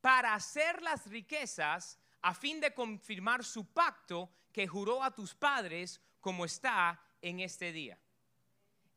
para 0.00 0.32
hacer 0.32 0.82
las 0.82 1.06
riquezas 1.06 1.98
a 2.22 2.34
fin 2.34 2.58
de 2.58 2.72
confirmar 2.72 3.44
su 3.44 3.66
pacto 3.66 4.30
que 4.52 4.66
juró 4.66 5.02
a 5.02 5.14
tus 5.14 5.34
padres 5.34 6.00
como 6.20 6.46
está 6.46 6.98
en 7.20 7.40
este 7.40 7.70
día. 7.70 7.98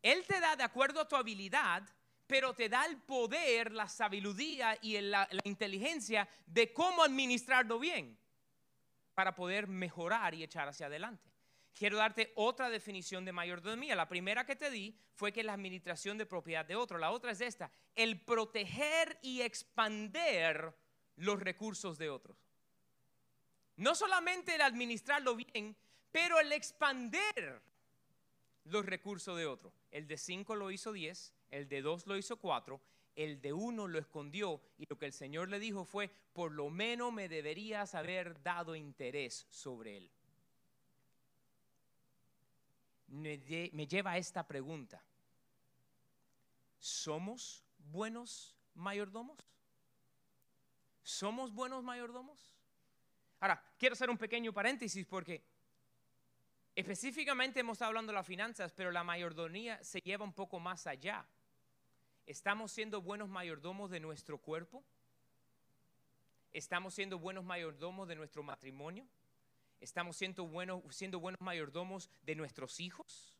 Él 0.01 0.25
te 0.25 0.39
da 0.39 0.55
de 0.55 0.63
acuerdo 0.63 1.01
a 1.01 1.07
tu 1.07 1.15
habilidad 1.15 1.83
pero 2.31 2.53
te 2.53 2.69
da 2.69 2.85
el 2.85 2.95
poder, 2.95 3.73
la 3.73 3.89
sabiduría 3.89 4.77
y 4.81 4.97
la, 5.01 5.27
inteligencia 5.43 6.29
de 6.45 6.71
cómo 6.71 7.03
administrarlo 7.03 7.77
bien 7.77 8.17
para 9.13 9.35
poder 9.35 9.67
mejorar 9.67 10.33
y 10.33 10.43
echar 10.43 10.67
hacia 10.67 10.87
adelante. 10.87 11.31
Quiero 11.73 11.97
darte 11.97 12.31
otra 12.35 12.69
definición 12.69 13.23
de 13.25 13.31
mayordomía. 13.31 13.95
La 13.95 14.09
primera 14.09 14.45
que 14.45 14.55
te 14.55 14.69
di 14.69 14.95
fue 15.15 15.31
que 15.31 15.43
la 15.43 15.53
administración 15.53 16.17
de 16.17 16.25
propiedad 16.25 16.65
de 16.65 16.75
otro. 16.75 16.97
La 16.97 17.11
otra 17.11 17.31
es 17.31 17.41
esta, 17.41 17.71
el 17.95 18.21
proteger 18.21 19.17
y 19.21 19.41
expander 19.41 20.75
los 21.15 21.39
recursos 21.39 21.97
de 21.97 22.09
otros. 22.09 22.37
No 23.77 23.95
solamente 23.95 24.55
el 24.55 24.61
administrarlo 24.61 25.35
bien, 25.35 25.75
pero 26.11 26.39
el 26.39 26.51
expander 26.51 27.61
los 28.65 28.85
recursos 28.85 29.37
de 29.37 29.45
otro. 29.45 29.73
El 29.91 30.07
de 30.07 30.17
5 30.17 30.55
lo 30.55 30.71
hizo 30.71 30.91
10, 30.91 31.33
el 31.51 31.67
de 31.67 31.81
dos 31.81 32.07
lo 32.07 32.17
hizo 32.17 32.37
cuatro, 32.37 32.81
el 33.15 33.41
de 33.41 33.53
uno 33.53 33.87
lo 33.87 33.99
escondió 33.99 34.61
y 34.77 34.85
lo 34.87 34.97
que 34.97 35.05
el 35.05 35.13
Señor 35.13 35.49
le 35.49 35.59
dijo 35.59 35.85
fue, 35.85 36.09
por 36.33 36.51
lo 36.51 36.69
menos 36.69 37.11
me 37.11 37.27
deberías 37.27 37.95
haber 37.95 38.41
dado 38.41 38.75
interés 38.75 39.47
sobre 39.49 39.97
él. 39.97 40.11
Me, 43.07 43.37
lleva 43.87 44.11
a 44.11 44.17
esta 44.17 44.47
pregunta. 44.47 45.03
¿Somos 46.79 47.63
buenos 47.77 48.55
mayordomos? 48.73 49.37
¿Somos 51.03 51.53
buenos 51.53 51.83
mayordomos? 51.83 52.53
Ahora, 53.41 53.61
quiero 53.77 53.93
hacer 53.93 54.09
un 54.09 54.17
pequeño 54.17 54.53
paréntesis 54.53 55.05
porque 55.05 55.43
específicamente 56.73 57.59
hemos 57.59 57.75
estado 57.75 57.89
hablando 57.89 58.13
de 58.13 58.17
las 58.17 58.25
finanzas, 58.25 58.71
pero 58.71 58.91
la 58.91 59.03
mayordomía 59.03 59.83
se 59.83 59.99
lleva 59.99 60.23
un 60.23 60.33
poco 60.33 60.59
más 60.59 60.87
allá. 60.87 61.25
¿Estamos 62.25 62.71
siendo 62.71 63.01
buenos 63.01 63.29
mayordomos 63.29 63.89
de 63.89 63.99
nuestro 63.99 64.37
cuerpo? 64.37 64.83
¿Estamos 66.53 66.93
siendo 66.93 67.17
buenos 67.17 67.43
mayordomos 67.43 68.07
de 68.07 68.15
nuestro 68.15 68.43
matrimonio? 68.43 69.05
¿Estamos 69.79 70.17
siendo 70.17 70.45
buenos, 70.45 70.83
siendo 70.89 71.19
buenos 71.19 71.41
mayordomos 71.41 72.09
de 72.23 72.35
nuestros 72.35 72.79
hijos? 72.79 73.35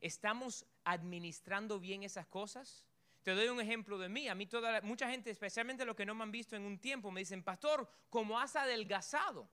¿Estamos 0.00 0.64
administrando 0.84 1.80
bien 1.80 2.02
esas 2.02 2.26
cosas? 2.26 2.84
Te 3.22 3.34
doy 3.34 3.48
un 3.48 3.60
ejemplo 3.60 3.98
de 3.98 4.08
mí. 4.08 4.28
A 4.28 4.34
mí 4.34 4.46
toda, 4.46 4.80
mucha 4.82 5.10
gente, 5.10 5.30
especialmente 5.30 5.84
los 5.84 5.96
que 5.96 6.06
no 6.06 6.14
me 6.14 6.22
han 6.22 6.30
visto 6.30 6.56
en 6.56 6.62
un 6.62 6.78
tiempo, 6.78 7.10
me 7.10 7.20
dicen, 7.20 7.42
pastor, 7.42 7.90
¿cómo 8.08 8.38
has 8.38 8.56
adelgazado? 8.56 9.48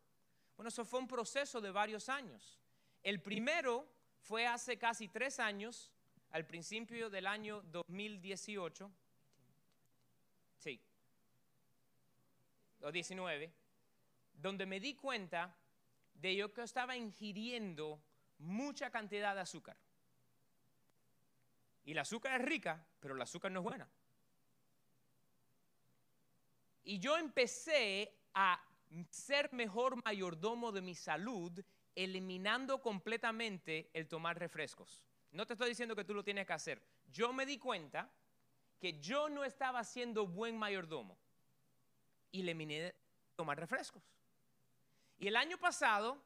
Bueno, 0.55 0.69
eso 0.69 0.85
fue 0.85 0.99
un 0.99 1.07
proceso 1.07 1.59
de 1.59 1.71
varios 1.71 2.07
años. 2.09 2.59
El 3.03 3.21
primero 3.21 3.87
fue 4.21 4.47
hace 4.47 4.77
casi 4.77 5.07
tres 5.07 5.39
años, 5.39 5.91
al 6.31 6.45
principio 6.45 7.09
del 7.09 7.27
año 7.27 7.61
2018. 7.63 8.91
Sí. 10.57 10.81
O 12.81 12.91
19. 12.91 13.51
Donde 14.33 14.65
me 14.65 14.79
di 14.79 14.95
cuenta 14.95 15.55
de 16.13 16.35
yo 16.35 16.53
que 16.53 16.63
estaba 16.63 16.95
ingiriendo 16.95 18.01
mucha 18.39 18.89
cantidad 18.89 19.35
de 19.35 19.41
azúcar. 19.41 19.77
Y 21.85 21.91
el 21.91 21.99
azúcar 21.99 22.39
es 22.39 22.45
rica, 22.45 22.85
pero 22.99 23.15
el 23.15 23.21
azúcar 23.21 23.51
no 23.51 23.61
es 23.61 23.63
buena. 23.63 23.89
Y 26.83 26.99
yo 26.99 27.17
empecé 27.17 28.13
a 28.33 28.61
ser 29.09 29.51
mejor 29.53 30.01
mayordomo 30.03 30.71
de 30.71 30.81
mi 30.81 30.95
salud, 30.95 31.63
eliminando 31.95 32.81
completamente 32.81 33.89
el 33.93 34.07
tomar 34.07 34.37
refrescos. 34.37 35.06
No 35.31 35.45
te 35.45 35.53
estoy 35.53 35.69
diciendo 35.69 35.95
que 35.95 36.03
tú 36.03 36.13
lo 36.13 36.23
tienes 36.23 36.47
que 36.47 36.53
hacer. 36.53 36.81
Yo 37.11 37.33
me 37.33 37.45
di 37.45 37.57
cuenta 37.57 38.09
que 38.79 38.99
yo 38.99 39.29
no 39.29 39.43
estaba 39.43 39.83
siendo 39.83 40.27
buen 40.27 40.57
mayordomo 40.57 41.17
y 42.31 42.41
eliminé 42.41 42.95
tomar 43.35 43.59
refrescos. 43.59 44.03
Y 45.19 45.27
el 45.27 45.35
año 45.35 45.57
pasado, 45.57 46.21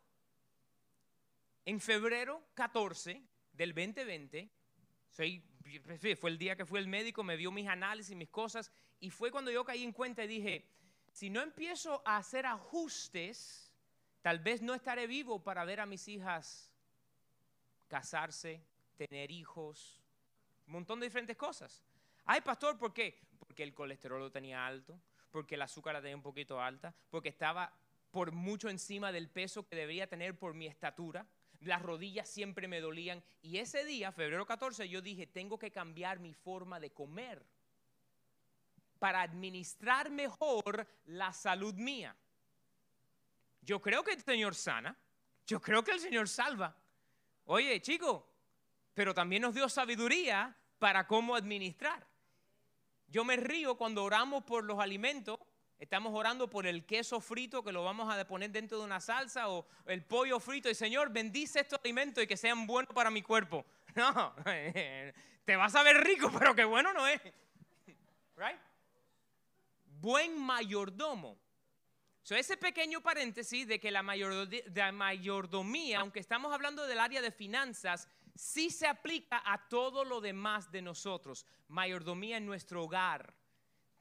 en 1.66 1.80
febrero 1.80 2.44
14 2.54 3.22
del 3.54 3.74
2020, 3.74 4.50
fue 5.10 5.44
el 6.24 6.38
día 6.38 6.56
que 6.56 6.66
fue 6.66 6.80
el 6.80 6.88
médico, 6.88 7.24
me 7.24 7.38
vio 7.38 7.52
mis 7.52 7.68
análisis, 7.68 8.16
mis 8.16 8.30
cosas, 8.30 8.72
y 9.00 9.10
fue 9.10 9.32
cuando 9.32 9.52
yo 9.52 9.64
caí 9.64 9.84
en 9.84 9.94
cuenta 9.94 10.24
y 10.24 10.28
dije, 10.28 10.66
si 11.12 11.30
no 11.30 11.42
empiezo 11.42 12.02
a 12.06 12.18
hacer 12.18 12.46
ajustes, 12.46 13.74
tal 14.22 14.40
vez 14.40 14.62
no 14.62 14.74
estaré 14.74 15.08
vivo 15.08 15.44
para 15.44 15.66
ver 15.66 15.80
a 15.80 15.86
mis 15.86 16.08
hijas 16.08 16.72
casarse, 17.88 18.62
tener 19.08 19.32
hijos, 19.32 20.00
un 20.68 20.74
montón 20.74 21.00
de 21.00 21.08
diferentes 21.08 21.38
cosas. 21.38 21.84
Ay, 22.26 22.42
pastor, 22.42 22.78
¿por 22.78 22.94
qué? 22.94 23.20
Porque 23.40 23.64
el 23.64 23.74
colesterol 23.74 24.20
lo 24.20 24.32
tenía 24.32 24.66
alto, 24.66 25.00
porque 25.32 25.56
el 25.56 25.62
azúcar 25.62 25.94
la 25.94 26.02
tenía 26.02 26.16
un 26.16 26.22
poquito 26.22 26.62
alta, 26.62 26.94
porque 27.10 27.30
estaba 27.30 27.74
por 28.12 28.32
mucho 28.32 28.70
encima 28.70 29.12
del 29.12 29.30
peso 29.30 29.68
que 29.68 29.76
debería 29.76 30.08
tener 30.08 30.38
por 30.38 30.54
mi 30.54 30.68
estatura. 30.68 31.26
Las 31.62 31.82
rodillas 31.82 32.28
siempre 32.28 32.68
me 32.68 32.82
dolían. 32.82 33.24
Y 33.42 33.58
ese 33.58 33.86
día, 33.86 34.12
febrero 34.12 34.46
14, 34.46 34.88
yo 34.90 35.02
dije, 35.02 35.28
tengo 35.28 35.58
que 35.58 35.72
cambiar 35.72 36.20
mi 36.20 36.34
forma 36.34 36.80
de 36.80 36.92
comer 36.92 37.44
para 39.00 39.22
administrar 39.22 40.12
mejor 40.12 40.88
la 41.06 41.34
salud 41.34 41.74
mía. 41.76 42.16
Yo 43.62 43.82
creo 43.82 44.04
que 44.04 44.14
el 44.14 44.22
Señor 44.22 44.56
sana. 44.56 44.96
Yo 45.48 45.60
creo 45.60 45.84
que 45.84 45.92
el 45.92 46.00
Señor 46.00 46.28
salva. 46.30 46.76
Oye, 47.46 47.82
chico, 47.82 48.31
pero 48.94 49.14
también 49.14 49.42
nos 49.42 49.54
dio 49.54 49.70
sabiduría 49.70 50.56
para 50.80 51.08
cómo 51.08 51.36
administrar. 51.36 52.08
Yo 53.08 53.24
me 53.26 53.36
río 53.36 53.78
cuando 53.78 54.04
oramos 54.04 54.44
por 54.44 54.64
los 54.64 54.80
alimentos 54.80 55.40
Estamos 55.82 56.14
orando 56.14 56.48
por 56.48 56.68
el 56.68 56.86
queso 56.86 57.20
frito 57.20 57.64
que 57.64 57.72
lo 57.72 57.84
vamos 57.84 58.08
a 58.14 58.28
poner 58.28 58.52
dentro 58.52 58.78
de 58.78 58.84
una 58.86 59.00
salsa 59.00 59.50
o 59.50 59.66
el 59.88 60.04
pollo 60.04 60.40
frito. 60.40 60.70
Y 60.70 60.76
Señor, 60.76 61.12
bendice 61.12 61.62
estos 61.62 61.80
alimentos 61.84 62.24
y 62.24 62.28
que 62.28 62.38
sean 62.38 62.68
buenos 62.68 62.94
para 62.94 63.10
mi 63.10 63.24
cuerpo. 63.24 63.66
No, 63.96 64.34
te 65.46 65.56
vas 65.58 65.76
a 65.76 65.84
ver 65.84 65.98
rico, 65.98 66.32
pero 66.40 66.56
que 66.56 66.64
bueno 66.64 66.94
no 66.94 67.06
es. 67.08 67.20
Right? 68.38 68.58
Buen 70.00 70.40
mayordomo. 70.40 71.38
So, 72.22 72.36
ese 72.36 72.56
pequeño 72.56 73.02
paréntesis 73.02 73.68
de 73.68 73.80
que 73.80 73.92
la 73.92 74.04
mayordomía, 74.94 76.00
aunque 76.00 76.20
estamos 76.20 76.54
hablando 76.54 76.88
del 76.88 77.00
área 77.00 77.22
de 77.22 77.32
finanzas, 77.32 78.08
sí 78.36 78.70
se 78.70 78.88
aplica 78.88 79.42
a 79.46 79.68
todo 79.68 80.04
lo 80.06 80.22
demás 80.22 80.72
de 80.72 80.82
nosotros. 80.82 81.46
Mayordomía 81.68 82.38
en 82.38 82.46
nuestro 82.46 82.84
hogar 82.84 83.34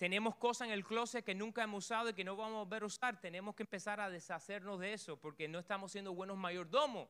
tenemos 0.01 0.35
cosas 0.37 0.69
en 0.69 0.73
el 0.73 0.83
closet 0.83 1.23
que 1.23 1.35
nunca 1.35 1.63
hemos 1.63 1.85
usado 1.85 2.09
y 2.09 2.15
que 2.15 2.25
no 2.25 2.35
vamos 2.35 2.67
a 2.67 2.71
ver 2.71 2.85
usar. 2.85 3.21
Tenemos 3.21 3.55
que 3.55 3.65
empezar 3.65 4.01
a 4.01 4.09
deshacernos 4.09 4.81
de 4.81 4.95
eso 4.95 5.19
porque 5.19 5.47
no 5.47 5.59
estamos 5.59 5.93
siendo 5.93 6.15
buenos 6.15 6.39
mayordomos. 6.39 7.07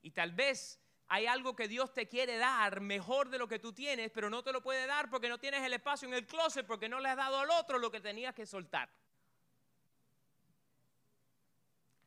Y 0.00 0.12
tal 0.12 0.30
vez 0.30 0.78
hay 1.08 1.26
algo 1.26 1.56
que 1.56 1.66
Dios 1.66 1.92
te 1.92 2.06
quiere 2.06 2.36
dar 2.36 2.80
mejor 2.80 3.28
de 3.28 3.38
lo 3.38 3.48
que 3.48 3.58
tú 3.58 3.72
tienes, 3.72 4.12
pero 4.12 4.30
no 4.30 4.44
te 4.44 4.52
lo 4.52 4.62
puede 4.62 4.86
dar 4.86 5.10
porque 5.10 5.28
no 5.28 5.38
tienes 5.38 5.64
el 5.64 5.72
espacio 5.72 6.06
en 6.06 6.14
el 6.14 6.28
closet, 6.28 6.64
porque 6.64 6.88
no 6.88 7.00
le 7.00 7.08
has 7.08 7.16
dado 7.16 7.40
al 7.40 7.50
otro 7.50 7.76
lo 7.76 7.90
que 7.90 8.00
tenías 8.00 8.36
que 8.36 8.46
soltar. 8.46 8.88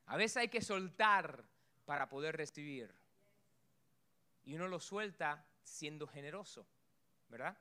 A 0.06 0.15
veces 0.15 0.38
hay 0.38 0.47
que 0.47 0.62
soltar 0.62 1.43
para 1.84 2.08
poder 2.08 2.38
recibir. 2.38 3.03
Y 4.45 4.56
uno 4.56 4.67
lo 4.67 4.79
suelta 4.79 5.45
siendo 5.63 6.08
generoso, 6.08 6.67
¿verdad? 7.29 7.58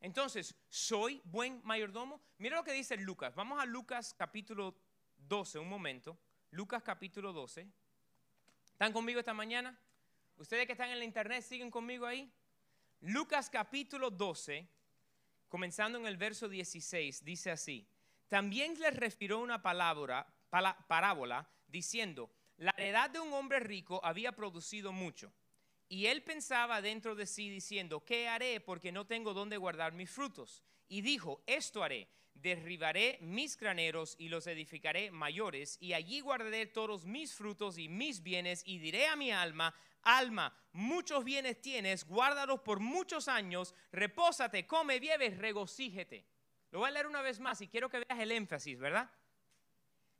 Entonces, 0.00 0.54
¿soy 0.68 1.20
buen 1.24 1.60
mayordomo? 1.64 2.20
Mira 2.38 2.56
lo 2.56 2.64
que 2.64 2.72
dice 2.72 2.96
Lucas. 2.96 3.34
Vamos 3.34 3.60
a 3.60 3.66
Lucas 3.66 4.14
capítulo 4.18 4.74
12, 5.16 5.58
un 5.58 5.68
momento. 5.68 6.18
Lucas 6.50 6.82
capítulo 6.82 7.32
12. 7.32 7.66
¿Están 8.72 8.92
conmigo 8.92 9.20
esta 9.20 9.32
mañana? 9.32 9.78
Ustedes 10.36 10.66
que 10.66 10.72
están 10.72 10.90
en 10.90 10.98
la 10.98 11.04
internet, 11.04 11.42
¿siguen 11.42 11.70
conmigo 11.70 12.04
ahí? 12.04 12.30
Lucas 13.00 13.48
capítulo 13.48 14.10
12, 14.10 14.68
comenzando 15.48 15.98
en 15.98 16.06
el 16.06 16.16
verso 16.16 16.48
16, 16.48 17.24
dice 17.24 17.50
así. 17.50 17.86
También 18.28 18.78
les 18.80 18.96
refirió 18.96 19.38
una 19.38 19.62
palabra, 19.62 20.26
parábola 20.88 21.48
diciendo, 21.68 22.30
la 22.56 22.72
heredad 22.76 23.10
de 23.10 23.20
un 23.20 23.32
hombre 23.32 23.60
rico 23.60 24.00
había 24.04 24.32
producido 24.32 24.92
mucho. 24.92 25.32
Y 25.92 26.06
él 26.06 26.22
pensaba 26.22 26.80
dentro 26.80 27.14
de 27.14 27.26
sí 27.26 27.50
diciendo, 27.50 28.02
¿qué 28.02 28.26
haré 28.26 28.62
porque 28.62 28.90
no 28.90 29.06
tengo 29.06 29.34
dónde 29.34 29.58
guardar 29.58 29.92
mis 29.92 30.08
frutos? 30.08 30.62
Y 30.88 31.02
dijo, 31.02 31.42
esto 31.46 31.82
haré, 31.84 32.08
derribaré 32.32 33.18
mis 33.20 33.58
graneros 33.58 34.16
y 34.18 34.30
los 34.30 34.46
edificaré 34.46 35.10
mayores, 35.10 35.76
y 35.82 35.92
allí 35.92 36.20
guardaré 36.20 36.64
todos 36.64 37.04
mis 37.04 37.34
frutos 37.34 37.76
y 37.76 37.90
mis 37.90 38.22
bienes, 38.22 38.62
y 38.64 38.78
diré 38.78 39.06
a 39.06 39.16
mi 39.16 39.32
alma, 39.32 39.74
alma, 40.00 40.56
muchos 40.72 41.24
bienes 41.24 41.60
tienes, 41.60 42.06
guárdalos 42.06 42.62
por 42.62 42.80
muchos 42.80 43.28
años, 43.28 43.74
repósate, 43.92 44.66
come, 44.66 44.98
bebes, 44.98 45.36
regocíjete. 45.36 46.24
Lo 46.70 46.78
voy 46.78 46.88
a 46.88 46.92
leer 46.92 47.06
una 47.06 47.20
vez 47.20 47.38
más 47.38 47.60
y 47.60 47.68
quiero 47.68 47.90
que 47.90 47.98
veas 47.98 48.18
el 48.18 48.32
énfasis, 48.32 48.78
¿verdad? 48.78 49.10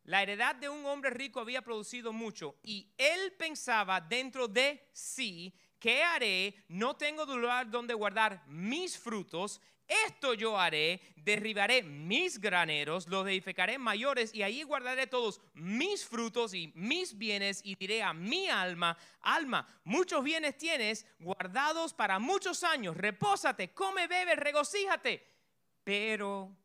La 0.04 0.20
heredad 0.22 0.56
de 0.56 0.68
un 0.68 0.84
hombre 0.86 1.10
rico 1.10 1.38
había 1.38 1.62
producido 1.62 2.12
mucho 2.12 2.56
y 2.64 2.92
él 2.98 3.32
pensaba 3.38 4.00
dentro 4.00 4.48
de 4.48 4.88
sí, 4.92 5.54
¿qué 5.78 6.02
haré? 6.02 6.56
No 6.68 6.96
tengo 6.96 7.24
lugar 7.24 7.70
donde 7.70 7.94
guardar 7.94 8.42
mis 8.48 8.98
frutos. 8.98 9.60
Esto 10.06 10.34
yo 10.34 10.58
haré, 10.58 11.00
derribaré 11.16 11.84
mis 11.84 12.40
graneros, 12.40 13.06
los 13.06 13.28
edificaré 13.28 13.78
mayores 13.78 14.34
y 14.34 14.42
allí 14.42 14.64
guardaré 14.64 15.06
todos 15.06 15.40
mis 15.54 16.04
frutos 16.04 16.52
y 16.54 16.72
mis 16.74 17.16
bienes 17.16 17.60
y 17.62 17.76
diré 17.76 18.02
a 18.02 18.12
mi 18.12 18.48
alma, 18.48 18.96
alma, 19.20 19.68
muchos 19.84 20.24
bienes 20.24 20.56
tienes 20.56 21.06
guardados 21.20 21.94
para 21.94 22.18
muchos 22.18 22.64
años, 22.64 22.96
repósate, 22.96 23.72
come, 23.72 24.08
bebe, 24.08 24.34
regocíjate. 24.34 25.24
Pero 25.84 26.56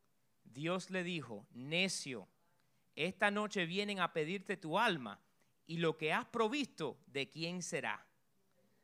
Dios 0.42 0.90
le 0.90 1.04
dijo, 1.04 1.46
necio 1.52 2.28
esta 3.06 3.30
noche 3.30 3.64
vienen 3.64 4.00
a 4.00 4.12
pedirte 4.12 4.56
tu 4.56 4.76
alma 4.76 5.20
y 5.66 5.76
lo 5.76 5.96
que 5.96 6.12
has 6.12 6.26
provisto, 6.26 6.98
¿de 7.06 7.28
quién 7.28 7.62
será? 7.62 8.04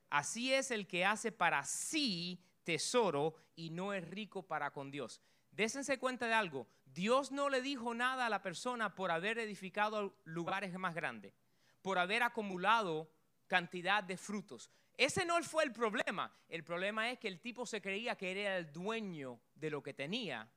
Así 0.09 0.55
es 0.55 0.70
el 0.70 0.87
que 0.87 1.05
hace 1.05 1.33
para 1.33 1.64
sí 1.64 2.40
tesoro 2.62 3.35
y 3.57 3.70
no 3.70 3.92
es 3.92 4.09
rico 4.09 4.46
para 4.46 4.70
con 4.70 4.92
Dios. 4.92 5.20
Désense 5.50 5.98
cuenta 5.98 6.29
de 6.29 6.35
algo, 6.35 6.68
Dios 6.85 7.33
no 7.33 7.48
le 7.48 7.61
dijo 7.61 7.92
nada 7.92 8.27
a 8.27 8.29
la 8.31 8.40
persona 8.40 8.94
por 8.94 9.11
haber 9.11 9.38
edificado 9.40 10.16
lugares 10.22 10.72
más 10.79 10.94
grandes, 10.94 11.35
por 11.83 11.98
haber 11.98 12.22
acumulado 12.22 13.11
cantidad 13.48 14.05
de 14.05 14.16
frutos. 14.16 14.70
Ese 14.96 15.24
no 15.24 15.42
fue 15.42 15.64
el 15.64 15.72
problema. 15.72 16.33
El 16.48 16.62
problema 16.62 17.11
es 17.11 17.18
que 17.18 17.27
el 17.27 17.40
tipo 17.40 17.66
se 17.66 17.83
creía 17.83 18.16
que 18.16 18.31
era 18.31 18.59
el 18.59 18.72
dueño 18.72 19.40
de 19.57 19.70
lo 19.70 19.83
que 19.83 19.92
tenía. 19.92 20.48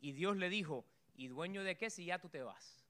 Y 0.00 0.12
Dios 0.12 0.38
le 0.38 0.48
dijo, 0.48 0.86
¿y 1.14 1.28
dueño 1.28 1.62
de 1.62 1.76
qué 1.76 1.90
si 1.90 2.06
ya 2.06 2.18
tú 2.18 2.30
te 2.30 2.42
vas? 2.42 2.85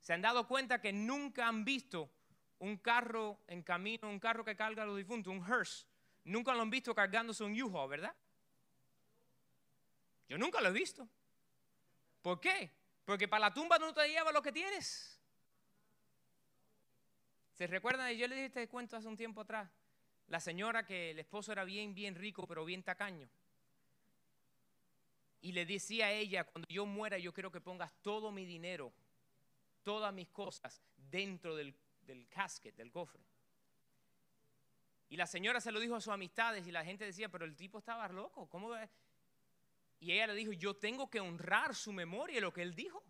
Se 0.00 0.12
han 0.12 0.22
dado 0.22 0.46
cuenta 0.46 0.80
que 0.80 0.92
nunca 0.92 1.46
han 1.46 1.64
visto 1.64 2.10
un 2.58 2.76
carro 2.78 3.38
en 3.46 3.62
camino, 3.62 4.08
un 4.08 4.18
carro 4.18 4.44
que 4.44 4.56
carga 4.56 4.82
a 4.82 4.86
los 4.86 4.96
difuntos, 4.96 5.32
un 5.32 5.44
hearse. 5.44 5.86
Nunca 6.24 6.54
lo 6.54 6.62
han 6.62 6.70
visto 6.70 6.94
cargándose 6.94 7.44
un 7.44 7.60
u 7.60 7.88
¿verdad? 7.88 8.14
Yo 10.28 10.38
nunca 10.38 10.60
lo 10.60 10.68
he 10.68 10.72
visto. 10.72 11.08
¿Por 12.22 12.40
qué? 12.40 12.70
Porque 13.04 13.26
para 13.26 13.48
la 13.48 13.54
tumba 13.54 13.78
no 13.78 13.92
te 13.92 14.06
lleva 14.08 14.30
lo 14.30 14.42
que 14.42 14.52
tienes. 14.52 15.18
¿Se 17.54 17.66
recuerdan? 17.66 18.12
Yo 18.12 18.26
le 18.28 18.34
dije 18.36 18.46
este 18.46 18.68
cuento 18.68 18.96
hace 18.96 19.08
un 19.08 19.16
tiempo 19.16 19.40
atrás. 19.40 19.68
La 20.28 20.38
señora 20.38 20.86
que 20.86 21.10
el 21.10 21.18
esposo 21.18 21.52
era 21.52 21.64
bien, 21.64 21.94
bien 21.94 22.14
rico, 22.14 22.46
pero 22.46 22.64
bien 22.64 22.82
tacaño. 22.82 23.28
y 25.42 25.52
le 25.52 25.64
decía 25.64 26.06
a 26.06 26.12
ella, 26.12 26.44
cuando 26.44 26.68
yo 26.68 26.84
muera 26.84 27.18
yo 27.18 27.32
quiero 27.32 27.50
que 27.50 27.60
pongas 27.60 27.92
todo 28.02 28.30
mi 28.30 28.44
dinero, 28.44 28.92
todas 29.82 30.12
mis 30.12 30.28
cosas 30.28 30.80
dentro 31.10 31.56
del, 31.56 31.74
del 32.02 32.28
casket, 32.28 32.74
del 32.76 32.90
cofre. 32.90 33.20
Y 35.08 35.16
la 35.16 35.26
señora 35.26 35.60
se 35.60 35.72
lo 35.72 35.80
dijo 35.80 35.96
a 35.96 36.00
sus 36.00 36.12
amistades 36.12 36.66
y 36.66 36.70
la 36.70 36.84
gente 36.84 37.04
decía, 37.04 37.28
pero 37.28 37.44
el 37.44 37.56
tipo 37.56 37.78
estaba 37.78 38.08
loco, 38.08 38.48
¿cómo? 38.48 38.68
va-?" 38.70 38.88
Y 39.98 40.12
ella 40.12 40.28
le 40.28 40.34
dijo, 40.34 40.52
yo 40.52 40.74
tengo 40.74 41.10
que 41.10 41.20
honrar 41.20 41.74
su 41.74 41.92
memoria, 41.92 42.40
lo 42.40 42.52
que 42.52 42.62
él 42.62 42.74
dijo. 42.74 43.02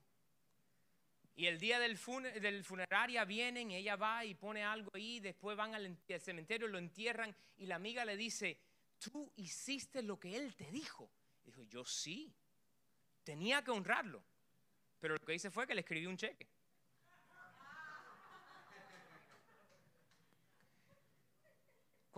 Y 1.36 1.46
el 1.46 1.58
día 1.58 1.78
del, 1.78 1.96
fun- 1.96 2.24
del 2.24 2.64
funeraria 2.64 3.24
vienen, 3.24 3.70
ella 3.70 3.96
va 3.96 4.24
y 4.24 4.34
pone 4.34 4.64
algo 4.64 4.90
ahí, 4.94 5.20
después 5.20 5.56
van 5.56 5.74
al, 5.74 5.86
ent- 5.86 6.14
al 6.14 6.20
cementerio, 6.20 6.68
lo 6.68 6.78
entierran 6.78 7.34
y 7.58 7.66
la 7.66 7.76
amiga 7.76 8.04
le 8.04 8.16
dice, 8.16 8.58
tú 8.98 9.30
hiciste 9.36 10.02
lo 10.02 10.18
que 10.18 10.36
él 10.36 10.54
te 10.56 10.70
dijo. 10.70 11.08
Dijo, 11.44 11.62
yo 11.64 11.84
sí, 11.84 12.32
tenía 13.24 13.62
que 13.62 13.70
honrarlo. 13.70 14.22
Pero 15.00 15.14
lo 15.14 15.20
que 15.24 15.34
hice 15.34 15.50
fue 15.50 15.66
que 15.66 15.74
le 15.74 15.80
escribí 15.82 16.06
un 16.06 16.16
cheque. 16.16 16.48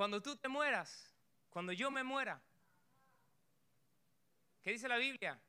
Cuando 0.02 0.20
tú 0.20 0.34
te 0.34 0.48
mueras, 0.48 1.14
cuando 1.48 1.70
yo 1.70 1.88
me 1.88 2.02
muera, 2.02 2.42
¿qué 4.60 4.72
dice 4.72 4.88
la 4.88 4.96
Biblia? 4.96 5.40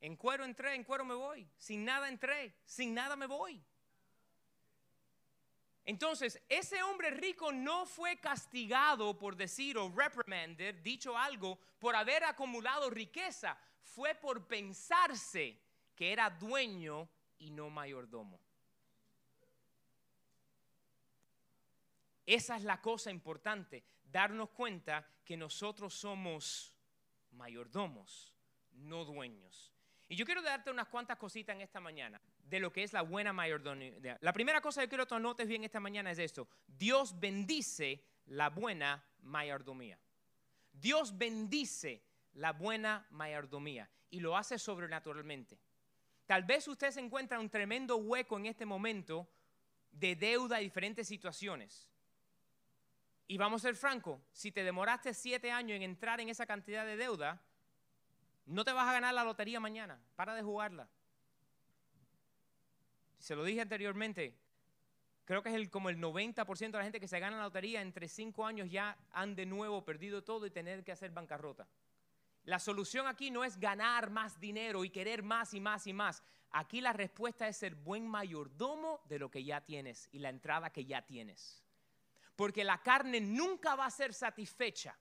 En 0.00 0.14
cuero 0.14 0.44
entré, 0.44 0.76
en 0.76 0.84
cuero 0.84 1.04
me 1.04 1.14
voy. 1.16 1.50
Sin 1.56 1.84
nada 1.84 2.08
entré, 2.08 2.54
sin 2.64 2.94
nada 2.94 3.16
me 3.16 3.26
voy. 3.26 3.60
Entonces, 5.84 6.40
ese 6.48 6.84
hombre 6.84 7.10
rico 7.10 7.50
no 7.50 7.84
fue 7.84 8.20
castigado 8.20 9.18
por 9.18 9.34
decir 9.34 9.76
o 9.76 9.90
reprimanded, 9.90 10.76
dicho 10.84 11.18
algo, 11.18 11.58
por 11.80 11.96
haber 11.96 12.22
acumulado 12.22 12.88
riqueza. 12.88 13.58
Fue 13.82 14.14
por 14.14 14.46
pensarse 14.46 15.60
que 15.96 16.12
era 16.12 16.30
dueño 16.30 17.08
y 17.40 17.50
no 17.50 17.70
mayordomo. 17.70 18.45
Esa 22.26 22.56
es 22.56 22.64
la 22.64 22.80
cosa 22.82 23.10
importante, 23.10 23.84
darnos 24.04 24.50
cuenta 24.50 25.08
que 25.24 25.36
nosotros 25.36 25.94
somos 25.94 26.74
mayordomos, 27.30 28.34
no 28.72 29.04
dueños. 29.04 29.72
Y 30.08 30.16
yo 30.16 30.24
quiero 30.24 30.42
darte 30.42 30.70
unas 30.70 30.88
cuantas 30.88 31.18
cositas 31.18 31.54
en 31.54 31.62
esta 31.62 31.80
mañana 31.80 32.20
de 32.38 32.60
lo 32.60 32.72
que 32.72 32.82
es 32.82 32.92
la 32.92 33.02
buena 33.02 33.32
mayordomía. 33.32 34.18
La 34.20 34.32
primera 34.32 34.60
cosa 34.60 34.82
que 34.82 34.88
quiero 34.88 35.04
que 35.04 35.08
tú 35.08 35.14
anotes 35.16 35.48
bien 35.48 35.64
esta 35.64 35.80
mañana 35.80 36.10
es 36.10 36.18
esto. 36.18 36.48
Dios 36.66 37.18
bendice 37.18 38.04
la 38.26 38.50
buena 38.50 39.04
mayordomía. 39.22 39.98
Dios 40.72 41.16
bendice 41.16 42.04
la 42.34 42.52
buena 42.52 43.06
mayordomía 43.10 43.88
y 44.10 44.20
lo 44.20 44.36
hace 44.36 44.58
sobrenaturalmente. 44.58 45.58
Tal 46.26 46.44
vez 46.44 46.66
usted 46.68 46.90
se 46.90 47.00
encuentra 47.00 47.36
en 47.36 47.44
un 47.44 47.50
tremendo 47.50 47.96
hueco 47.96 48.36
en 48.36 48.46
este 48.46 48.66
momento 48.66 49.28
de 49.90 50.14
deuda 50.14 50.60
y 50.60 50.64
diferentes 50.64 51.08
situaciones. 51.08 51.88
Y 53.28 53.36
vamos 53.38 53.62
a 53.62 53.68
ser 53.68 53.76
francos, 53.76 54.20
si 54.32 54.52
te 54.52 54.62
demoraste 54.62 55.12
siete 55.12 55.50
años 55.50 55.76
en 55.76 55.82
entrar 55.82 56.20
en 56.20 56.28
esa 56.28 56.46
cantidad 56.46 56.86
de 56.86 56.96
deuda, 56.96 57.40
no 58.46 58.64
te 58.64 58.72
vas 58.72 58.88
a 58.88 58.92
ganar 58.92 59.12
la 59.12 59.24
lotería 59.24 59.58
mañana. 59.58 60.00
Para 60.14 60.34
de 60.34 60.42
jugarla. 60.42 60.88
Se 63.18 63.34
lo 63.34 63.42
dije 63.42 63.60
anteriormente, 63.60 64.36
creo 65.24 65.42
que 65.42 65.48
es 65.48 65.56
el, 65.56 65.68
como 65.68 65.88
el 65.88 65.98
90% 65.98 66.70
de 66.70 66.78
la 66.78 66.84
gente 66.84 67.00
que 67.00 67.08
se 67.08 67.18
gana 67.18 67.36
la 67.36 67.44
lotería 67.44 67.82
entre 67.82 68.06
cinco 68.06 68.46
años 68.46 68.70
ya 68.70 68.96
han 69.12 69.34
de 69.34 69.46
nuevo 69.46 69.84
perdido 69.84 70.22
todo 70.22 70.46
y 70.46 70.50
tener 70.50 70.84
que 70.84 70.92
hacer 70.92 71.10
bancarrota. 71.10 71.66
La 72.44 72.60
solución 72.60 73.08
aquí 73.08 73.32
no 73.32 73.42
es 73.42 73.58
ganar 73.58 74.10
más 74.10 74.38
dinero 74.38 74.84
y 74.84 74.90
querer 74.90 75.24
más 75.24 75.52
y 75.52 75.58
más 75.58 75.88
y 75.88 75.92
más. 75.92 76.22
Aquí 76.52 76.80
la 76.80 76.92
respuesta 76.92 77.48
es 77.48 77.56
ser 77.56 77.74
buen 77.74 78.06
mayordomo 78.06 79.00
de 79.08 79.18
lo 79.18 79.28
que 79.28 79.42
ya 79.42 79.60
tienes 79.60 80.08
y 80.12 80.20
la 80.20 80.28
entrada 80.28 80.70
que 80.70 80.84
ya 80.84 81.02
tienes. 81.02 81.65
Porque 82.36 82.62
la 82.62 82.82
carne 82.82 83.20
nunca 83.20 83.74
va 83.74 83.86
a 83.86 83.90
ser 83.90 84.14
satisfecha. 84.14 84.96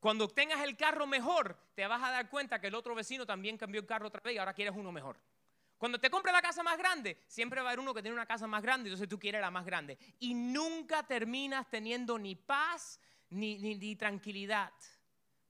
Cuando 0.00 0.28
tengas 0.28 0.60
el 0.62 0.76
carro 0.76 1.06
mejor, 1.06 1.56
te 1.74 1.86
vas 1.86 2.02
a 2.02 2.10
dar 2.10 2.28
cuenta 2.28 2.60
que 2.60 2.68
el 2.68 2.74
otro 2.74 2.94
vecino 2.94 3.26
también 3.26 3.58
cambió 3.58 3.80
el 3.80 3.86
carro 3.86 4.08
otra 4.08 4.20
vez 4.24 4.34
y 4.34 4.38
ahora 4.38 4.54
quieres 4.54 4.74
uno 4.76 4.90
mejor. 4.90 5.16
Cuando 5.82 5.98
te 5.98 6.10
compres 6.10 6.32
la 6.32 6.42
casa 6.42 6.62
más 6.62 6.78
grande, 6.78 7.18
siempre 7.26 7.60
va 7.60 7.66
a 7.66 7.70
haber 7.70 7.80
uno 7.80 7.92
que 7.92 8.02
tiene 8.02 8.14
una 8.14 8.24
casa 8.24 8.46
más 8.46 8.62
grande, 8.62 8.88
entonces 8.88 9.08
tú 9.08 9.18
quieres 9.18 9.40
la 9.40 9.50
más 9.50 9.66
grande. 9.66 9.98
Y 10.20 10.32
nunca 10.32 11.02
terminas 11.04 11.68
teniendo 11.68 12.18
ni 12.18 12.36
paz 12.36 13.00
ni, 13.30 13.96
tranquilidad, 13.96 14.72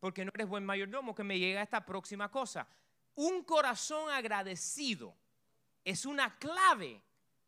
porque 0.00 0.24
no 0.24 0.30
eres 0.34 0.48
buen 0.48 0.64
mayordomo, 0.64 1.14
que 1.14 1.22
me 1.22 1.38
llega 1.38 1.60
esta 1.60 1.84
próxima 1.84 2.30
cosa. 2.30 2.66
Un 3.14 3.44
corazón 3.44 4.10
agradecido 4.10 5.14
es 5.84 6.06
una 6.06 6.38
clave 6.38 7.02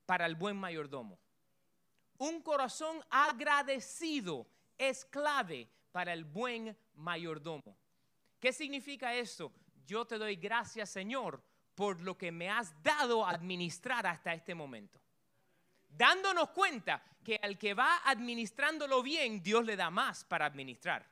para 0.05 0.27
el 0.27 0.35
buen 0.35 0.57
mayordomo. 0.57 1.18
Un 2.25 2.41
corazón 2.41 3.05
agradecido 3.11 4.47
es 4.79 5.05
clave 5.05 5.69
para 5.93 6.15
el 6.15 6.25
buen 6.25 6.75
mayordomo. 6.95 7.77
¿Qué 8.41 8.51
significa 8.51 9.13
esto? 9.13 9.53
Yo 9.85 10.07
te 10.07 10.17
doy 10.17 10.37
gracias, 10.37 10.89
Señor, 10.89 11.43
por 11.75 12.01
lo 12.01 12.17
que 12.17 12.33
me 12.33 12.49
has 12.49 12.83
dado 12.83 13.27
a 13.27 13.31
administrar 13.33 14.07
hasta 14.07 14.33
este 14.33 14.55
momento. 14.55 14.99
Dándonos 15.91 16.49
cuenta 16.53 17.03
que 17.23 17.39
al 17.43 17.59
que 17.59 17.75
va 17.75 18.01
administrándolo 18.07 19.03
bien, 19.03 19.43
Dios 19.43 19.63
le 19.67 19.77
da 19.77 19.91
más 19.91 20.25
para 20.25 20.47
administrar. 20.47 21.07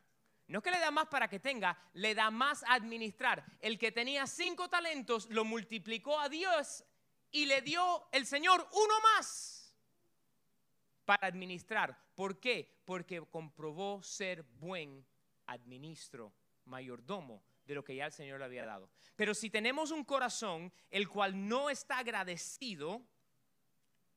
No 0.46 0.61
es 0.61 0.64
que 0.64 0.70
le 0.70 0.79
da 0.79 0.90
más 0.90 1.09
para 1.09 1.29
que 1.29 1.40
tenga, 1.40 1.79
le 1.92 2.14
da 2.14 2.31
más 2.31 2.62
a 2.62 2.72
administrar. 2.72 3.44
El 3.61 3.79
que 3.79 3.92
tenía 3.92 4.27
cinco 4.27 4.70
talentos 4.70 5.29
lo 5.29 5.44
multiplicó 5.44 6.18
a 6.18 6.31
Dios 6.31 6.83
y 7.31 7.44
le 7.44 7.61
dio 7.61 8.09
el 8.12 8.25
Señor 8.25 8.66
uno 8.72 8.94
más 9.14 9.62
para 11.04 11.26
administrar. 11.26 11.98
¿Por 12.14 12.38
qué? 12.40 12.80
Porque 12.84 13.20
comprobó 13.30 14.02
ser 14.02 14.42
buen 14.42 15.04
administro, 15.46 16.32
mayordomo 16.64 17.42
de 17.64 17.74
lo 17.74 17.84
que 17.84 17.96
ya 17.96 18.06
el 18.06 18.12
Señor 18.12 18.38
le 18.38 18.44
había 18.44 18.64
dado. 18.64 18.90
Pero 19.16 19.34
si 19.34 19.50
tenemos 19.50 19.90
un 19.90 20.04
corazón 20.04 20.72
el 20.90 21.08
cual 21.08 21.48
no 21.48 21.70
está 21.70 21.98
agradecido, 21.98 23.02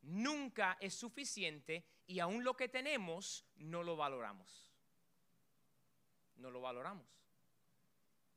nunca 0.01 0.77
es 0.79 0.93
suficiente 0.93 1.85
y 2.07 2.19
aún 2.19 2.43
lo 2.43 2.55
que 2.55 2.69
tenemos 2.69 3.45
no 3.55 3.83
lo 3.83 3.95
valoramos. 3.95 4.71
No 6.37 6.51
lo 6.51 6.61
valoramos. 6.61 7.07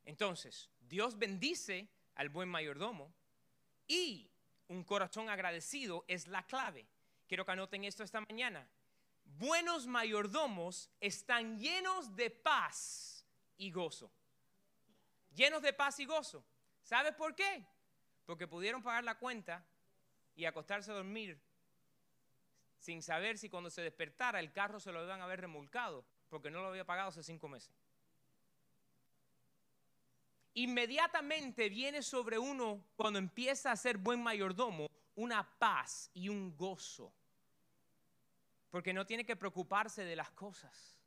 Entonces, 0.05 0.71
Dios 0.81 1.19
bendice 1.19 1.89
al 2.15 2.31
buen 2.31 2.49
mayordomo 2.49 3.13
y 3.87 4.31
un 4.69 4.85
corazón 4.85 5.29
agradecido 5.29 6.05
es 6.09 6.27
la 6.29 6.47
clave. 6.47 6.87
Quiero 7.29 7.45
que 7.45 7.53
anoten 7.53 7.85
esto 7.85 8.03
esta 8.03 8.23
mañana. 8.23 8.67
Buenos 9.25 9.87
mayordomos 9.87 10.91
están 10.99 11.59
llenos 11.59 12.17
de 12.17 12.31
paz 12.31 13.27
y 13.59 13.71
gozo. 13.71 14.11
Llenos 15.35 15.63
de 15.63 15.75
paz 15.75 16.01
y 16.01 16.07
gozo. 16.07 16.43
¿Sabes 16.83 17.15
por 17.15 17.35
qué? 17.35 17.67
Porque 18.25 18.49
pudieron 18.49 18.83
pagar 18.83 19.05
la 19.05 19.19
cuenta 19.19 19.65
y 20.35 20.47
acostarse 20.47 20.91
a 20.91 20.95
dormir 20.95 21.39
sin 22.79 23.03
saber 23.03 23.37
si 23.37 23.51
cuando 23.51 23.71
se 23.71 23.83
despertara 23.83 24.41
el 24.41 24.53
carro 24.53 24.81
se 24.81 24.93
lo 24.93 25.05
iban 25.05 25.21
a 25.21 25.25
haber 25.25 25.41
remolcado 25.41 26.05
porque 26.29 26.51
no 26.51 26.63
lo 26.63 26.69
había 26.69 26.87
pagado 26.87 27.09
hace 27.09 27.23
cinco 27.23 27.49
meses. 27.49 27.75
Inmediatamente 30.55 31.69
viene 31.69 32.03
sobre 32.03 32.39
uno, 32.39 32.83
cuando 32.97 33.19
empieza 33.19 33.71
a 33.71 33.77
ser 33.77 33.99
buen 33.99 34.23
mayordomo, 34.23 34.89
una 35.15 35.59
paz 35.59 36.11
y 36.15 36.29
un 36.29 36.57
gozo. 36.57 37.13
Porque 38.71 38.93
no 38.93 39.07
tiene 39.07 39.25
que 39.25 39.37
preocuparse 39.37 40.05
de 40.05 40.17
las 40.17 40.31
cosas. 40.31 40.99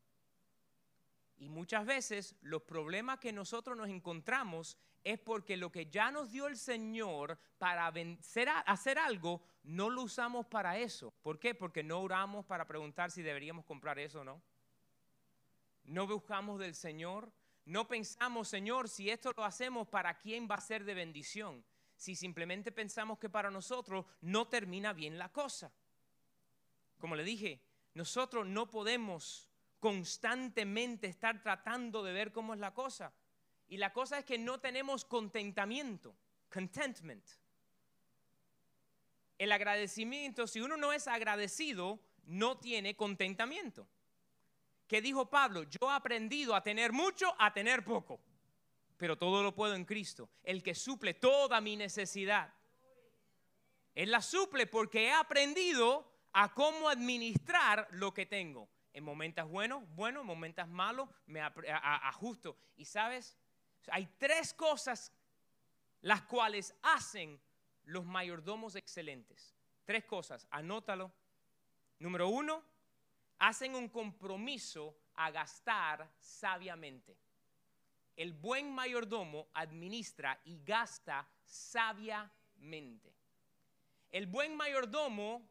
Y 1.37 1.49
muchas 1.49 1.85
veces 1.85 2.35
los 2.41 2.61
problemas 2.61 3.19
que 3.19 3.33
nosotros 3.33 3.75
nos 3.75 3.89
encontramos 3.89 4.77
es 5.03 5.19
porque 5.19 5.57
lo 5.57 5.71
que 5.71 5.87
ya 5.87 6.11
nos 6.11 6.31
dio 6.31 6.45
el 6.45 6.55
Señor 6.55 7.39
para 7.57 7.89
vencer 7.89 8.47
hacer 8.67 8.99
algo, 8.99 9.41
no 9.63 9.89
lo 9.89 10.03
usamos 10.03 10.45
para 10.45 10.77
eso. 10.77 11.11
¿Por 11.23 11.39
qué? 11.39 11.55
Porque 11.55 11.81
no 11.81 11.99
oramos 11.99 12.45
para 12.45 12.67
preguntar 12.67 13.09
si 13.09 13.23
deberíamos 13.23 13.65
comprar 13.65 13.97
eso 13.97 14.21
o 14.21 14.23
no. 14.23 14.41
No 15.85 16.05
buscamos 16.05 16.59
del 16.59 16.75
Señor. 16.75 17.31
No 17.65 17.87
pensamos, 17.87 18.47
Señor, 18.47 18.87
si 18.87 19.09
esto 19.09 19.33
lo 19.35 19.43
hacemos, 19.43 19.87
¿para 19.87 20.17
quién 20.19 20.47
va 20.49 20.55
a 20.55 20.61
ser 20.61 20.83
de 20.83 20.93
bendición? 20.93 21.65
Si 21.95 22.15
simplemente 22.15 22.71
pensamos 22.71 23.19
que 23.19 23.29
para 23.29 23.49
nosotros 23.49 24.05
no 24.21 24.47
termina 24.47 24.93
bien 24.93 25.17
la 25.17 25.29
cosa. 25.29 25.71
Como 27.01 27.15
le 27.15 27.23
dije, 27.23 27.59
nosotros 27.95 28.47
no 28.47 28.69
podemos 28.69 29.49
constantemente 29.79 31.07
estar 31.07 31.41
tratando 31.41 32.03
de 32.03 32.13
ver 32.13 32.31
cómo 32.31 32.53
es 32.53 32.59
la 32.59 32.73
cosa. 32.73 33.11
Y 33.67 33.77
la 33.77 33.91
cosa 33.91 34.19
es 34.19 34.25
que 34.25 34.37
no 34.37 34.59
tenemos 34.59 35.03
contentamiento, 35.03 36.15
contentment. 36.49 37.25
El 39.37 39.51
agradecimiento, 39.51 40.45
si 40.45 40.61
uno 40.61 40.77
no 40.77 40.93
es 40.93 41.07
agradecido, 41.07 41.99
no 42.25 42.59
tiene 42.59 42.95
contentamiento. 42.95 43.87
¿Qué 44.87 45.01
dijo 45.01 45.29
Pablo? 45.29 45.63
Yo 45.63 45.89
he 45.89 45.93
aprendido 45.93 46.53
a 46.53 46.61
tener 46.61 46.91
mucho, 46.91 47.33
a 47.39 47.51
tener 47.51 47.83
poco. 47.83 48.21
pero 48.97 49.17
todo 49.17 49.41
lo 49.41 49.55
puedo 49.55 49.73
en 49.73 49.83
Cristo, 49.83 50.29
el 50.43 50.61
que 50.61 50.75
suple 50.75 51.15
toda 51.15 51.59
mi 51.59 51.75
necesidad. 51.75 52.53
Él 53.95 54.11
la 54.11 54.21
suple 54.21 54.67
porque 54.67 55.05
he 55.05 55.11
aprendido 55.11 56.10
a 56.33 56.53
cómo 56.53 56.89
administrar 56.89 57.87
lo 57.91 58.13
que 58.13 58.25
tengo. 58.25 58.69
En 58.93 59.03
momentos 59.03 59.47
buenos, 59.47 59.83
bueno, 59.95 60.21
en 60.21 60.27
momentos 60.27 60.67
malos, 60.67 61.09
me 61.25 61.41
ajusto. 61.41 62.57
Y 62.75 62.85
sabes, 62.85 63.37
hay 63.89 64.05
tres 64.17 64.53
cosas 64.53 65.11
las 66.01 66.23
cuales 66.23 66.75
hacen 66.81 67.39
los 67.83 68.05
mayordomos 68.05 68.75
excelentes. 68.75 69.55
Tres 69.85 70.03
cosas, 70.05 70.47
anótalo. 70.51 71.11
Número 71.99 72.27
uno, 72.27 72.63
hacen 73.39 73.75
un 73.75 73.89
compromiso 73.89 74.97
a 75.15 75.31
gastar 75.31 76.09
sabiamente. 76.19 77.17
El 78.15 78.33
buen 78.33 78.73
mayordomo 78.73 79.47
administra 79.53 80.39
y 80.45 80.61
gasta 80.63 81.27
sabiamente. 81.43 83.13
El 84.11 84.27
buen 84.27 84.55
mayordomo 84.55 85.49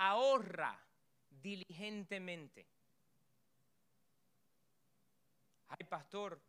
ahorra 0.00 0.82
diligentemente. 1.30 2.66
Ay, 5.68 5.86
pastor, 5.86 6.40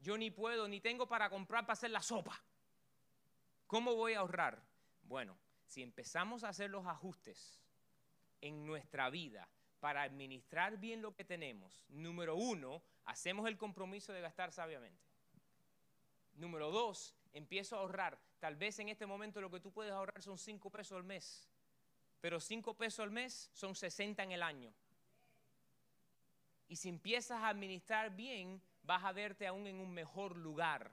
yo 0.00 0.18
ni 0.18 0.30
puedo, 0.30 0.66
ni 0.66 0.80
tengo 0.80 1.06
para 1.06 1.30
comprar 1.30 1.64
para 1.64 1.74
hacer 1.74 1.90
la 1.90 2.02
sopa. 2.02 2.42
¿Cómo 3.68 3.94
voy 3.94 4.14
a 4.14 4.18
ahorrar? 4.18 4.60
Bueno, 5.04 5.38
si 5.66 5.82
empezamos 5.82 6.42
a 6.42 6.48
hacer 6.48 6.68
los 6.68 6.84
ajustes 6.86 7.64
en 8.40 8.66
nuestra 8.66 9.08
vida 9.08 9.48
para 9.78 10.02
administrar 10.02 10.76
bien 10.78 11.00
lo 11.00 11.14
que 11.14 11.24
tenemos, 11.24 11.84
número 11.88 12.34
uno, 12.34 12.82
hacemos 13.04 13.46
el 13.46 13.56
compromiso 13.56 14.12
de 14.12 14.20
gastar 14.20 14.50
sabiamente. 14.50 15.06
Número 16.34 16.72
dos, 16.72 17.14
empiezo 17.32 17.76
a 17.76 17.80
ahorrar. 17.80 18.18
Tal 18.40 18.56
vez 18.56 18.80
en 18.80 18.88
este 18.88 19.06
momento 19.06 19.40
lo 19.40 19.50
que 19.50 19.60
tú 19.60 19.70
puedes 19.70 19.92
ahorrar 19.92 20.20
son 20.22 20.38
cinco 20.38 20.70
pesos 20.70 20.96
al 20.96 21.04
mes, 21.04 21.48
pero 22.24 22.40
cinco 22.40 22.72
pesos 22.72 23.00
al 23.00 23.10
mes 23.10 23.50
son 23.52 23.74
60 23.74 24.22
en 24.22 24.32
el 24.32 24.42
año. 24.42 24.72
Y 26.68 26.76
si 26.76 26.88
empiezas 26.88 27.42
a 27.42 27.48
administrar 27.48 28.16
bien, 28.16 28.62
vas 28.82 29.04
a 29.04 29.12
verte 29.12 29.46
aún 29.46 29.66
en 29.66 29.78
un 29.78 29.92
mejor 29.92 30.34
lugar, 30.34 30.90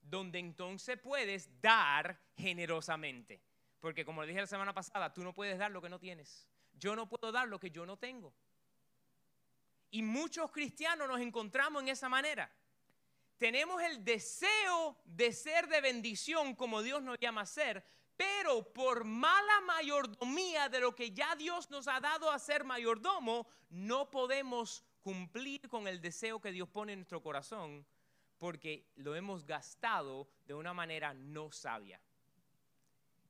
donde 0.00 0.40
entonces 0.40 0.98
puedes 0.98 1.48
dar 1.60 2.18
generosamente. 2.36 3.40
Porque 3.78 4.04
como 4.04 4.22
le 4.22 4.26
dije 4.26 4.40
la 4.40 4.48
semana 4.48 4.74
pasada, 4.74 5.14
tú 5.14 5.22
no 5.22 5.32
puedes 5.32 5.56
dar 5.58 5.70
lo 5.70 5.80
que 5.80 5.88
no 5.88 6.00
tienes. 6.00 6.48
Yo 6.76 6.96
no 6.96 7.08
puedo 7.08 7.30
dar 7.30 7.46
lo 7.46 7.60
que 7.60 7.70
yo 7.70 7.86
no 7.86 7.96
tengo. 7.96 8.34
Y 9.92 10.02
muchos 10.02 10.50
cristianos 10.50 11.06
nos 11.06 11.20
encontramos 11.20 11.84
en 11.84 11.90
esa 11.90 12.08
manera. 12.08 12.50
Tenemos 13.38 13.80
el 13.80 14.04
deseo 14.04 14.96
de 15.04 15.30
ser 15.30 15.68
de 15.68 15.80
bendición 15.80 16.56
como 16.56 16.82
Dios 16.82 17.00
nos 17.00 17.16
llama 17.20 17.42
a 17.42 17.46
ser, 17.46 17.84
pero 18.22 18.62
por 18.72 19.04
mala 19.04 19.60
mayordomía 19.66 20.68
de 20.68 20.78
lo 20.78 20.94
que 20.94 21.10
ya 21.10 21.34
Dios 21.34 21.68
nos 21.70 21.88
ha 21.88 21.98
dado 21.98 22.30
a 22.30 22.38
ser 22.38 22.62
mayordomo, 22.62 23.48
no 23.70 24.10
podemos 24.10 24.84
cumplir 25.02 25.68
con 25.68 25.88
el 25.88 26.00
deseo 26.00 26.40
que 26.40 26.52
Dios 26.52 26.68
pone 26.68 26.92
en 26.92 27.00
nuestro 27.00 27.20
corazón 27.20 27.84
porque 28.38 28.86
lo 28.94 29.16
hemos 29.16 29.44
gastado 29.44 30.28
de 30.46 30.54
una 30.54 30.72
manera 30.72 31.14
no 31.14 31.50
sabia. 31.50 32.00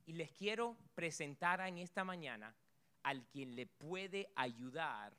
Y 0.04 0.12
les 0.12 0.30
quiero 0.30 0.76
presentar 0.94 1.60
en 1.60 1.78
esta 1.78 2.04
mañana 2.04 2.54
al 3.02 3.24
quien 3.28 3.56
le 3.56 3.66
puede 3.66 4.30
ayudar 4.36 5.16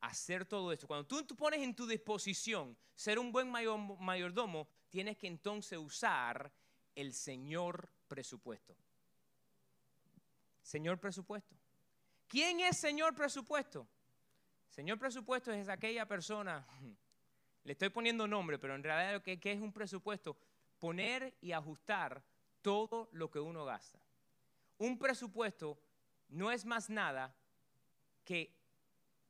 a 0.00 0.08
hacer 0.08 0.46
todo 0.46 0.72
esto. 0.72 0.88
Cuando 0.88 1.06
tú, 1.06 1.22
tú 1.24 1.36
pones 1.36 1.60
en 1.60 1.76
tu 1.76 1.86
disposición 1.86 2.76
ser 2.94 3.20
un 3.20 3.30
buen 3.30 3.48
mayordomo, 3.50 4.66
tienes 4.88 5.16
que 5.16 5.28
entonces 5.28 5.78
usar 5.78 6.52
el 6.96 7.12
Señor 7.12 7.88
presupuesto. 8.08 8.76
Señor 10.62 10.98
presupuesto. 10.98 11.54
¿Quién 12.28 12.60
es 12.60 12.78
Señor 12.78 13.14
presupuesto? 13.14 13.86
Señor 14.68 14.98
presupuesto 14.98 15.52
es 15.52 15.68
aquella 15.68 16.06
persona, 16.06 16.66
le 17.64 17.72
estoy 17.72 17.90
poniendo 17.90 18.26
nombre, 18.26 18.58
pero 18.58 18.74
en 18.74 18.82
realidad 18.82 19.12
lo 19.12 19.22
que, 19.22 19.38
es 19.42 19.60
un 19.60 19.72
presupuesto, 19.72 20.34
poner 20.80 21.36
y 21.42 21.52
ajustar 21.52 22.22
todo 22.62 23.10
lo 23.12 23.30
que 23.30 23.38
uno 23.38 23.66
gasta. 23.66 23.98
Un 24.78 24.98
presupuesto 24.98 25.78
no 26.30 26.50
es 26.50 26.64
más 26.64 26.88
nada 26.88 27.34
que 28.24 28.50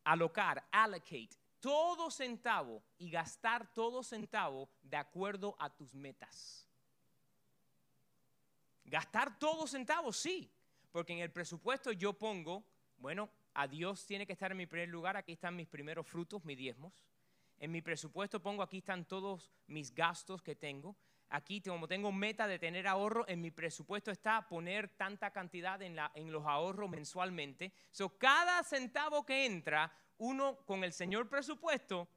alocar, 0.04 0.64
allocate, 0.70 1.30
todo 1.58 2.10
centavo 2.10 2.82
y 2.98 3.10
gastar 3.10 3.66
todo 3.72 4.04
centavo 4.04 4.68
de 4.82 4.96
acuerdo 4.96 5.56
a 5.58 5.70
tus 5.70 5.92
metas. 5.94 6.68
Gastar 8.84 9.38
todo 9.38 9.66
centavo, 9.66 10.12
sí, 10.12 10.51
porque 10.92 11.14
en 11.14 11.20
el 11.20 11.32
presupuesto 11.32 11.90
yo 11.90 12.12
pongo, 12.12 12.64
bueno, 12.98 13.30
a 13.54 13.66
Dios 13.66 14.06
tiene 14.06 14.26
que 14.26 14.34
estar 14.34 14.52
en 14.52 14.58
mi 14.58 14.66
primer 14.66 14.88
lugar, 14.88 15.16
aquí 15.16 15.32
están 15.32 15.56
mis 15.56 15.66
primeros 15.66 16.06
frutos, 16.06 16.44
mis 16.44 16.56
diezmos. 16.56 16.92
En 17.58 17.72
mi 17.72 17.80
presupuesto 17.80 18.40
pongo, 18.40 18.62
aquí 18.62 18.78
están 18.78 19.06
todos 19.06 19.50
mis 19.66 19.94
gastos 19.94 20.42
que 20.42 20.54
tengo. 20.54 20.96
Aquí, 21.30 21.62
como 21.62 21.88
tengo 21.88 22.12
meta 22.12 22.46
de 22.46 22.58
tener 22.58 22.86
ahorro, 22.86 23.26
en 23.26 23.40
mi 23.40 23.50
presupuesto 23.50 24.10
está 24.10 24.46
poner 24.46 24.88
tanta 24.90 25.30
cantidad 25.30 25.80
en, 25.80 25.96
la, 25.96 26.12
en 26.14 26.30
los 26.30 26.44
ahorros 26.44 26.90
mensualmente. 26.90 27.72
So, 27.90 28.18
cada 28.18 28.62
centavo 28.64 29.24
que 29.24 29.46
entra, 29.46 29.90
uno 30.18 30.58
con 30.66 30.84
el 30.84 30.92
señor 30.92 31.28
presupuesto 31.28 32.08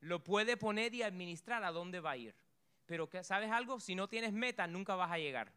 lo 0.00 0.24
puede 0.24 0.56
poner 0.56 0.94
y 0.94 1.02
administrar 1.02 1.62
a 1.62 1.70
dónde 1.70 2.00
va 2.00 2.12
a 2.12 2.16
ir. 2.16 2.34
Pero, 2.86 3.08
¿sabes 3.22 3.50
algo? 3.50 3.78
Si 3.78 3.94
no 3.94 4.08
tienes 4.08 4.32
meta, 4.32 4.66
nunca 4.66 4.96
vas 4.96 5.12
a 5.12 5.18
llegar. 5.18 5.52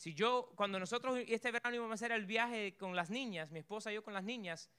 Si 0.00 0.14
yo, 0.14 0.50
cuando 0.56 0.80
nosotros 0.80 1.18
este 1.28 1.52
verano 1.52 1.76
íbamos 1.76 1.90
a 1.92 1.94
hacer 1.96 2.10
el 2.12 2.24
viaje 2.24 2.74
con 2.78 2.96
las 2.96 3.10
niñas, 3.10 3.50
mi 3.50 3.58
esposa 3.58 3.92
y 3.92 3.96
yo 3.96 4.02
con 4.02 4.14
las 4.14 4.24
niñas, 4.24 4.70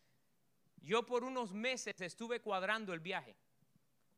yo 0.78 1.06
por 1.06 1.24
unos 1.24 1.54
meses 1.54 2.02
estuve 2.02 2.40
cuadrando 2.40 2.92
el 2.92 3.02
viaje. 3.02 3.36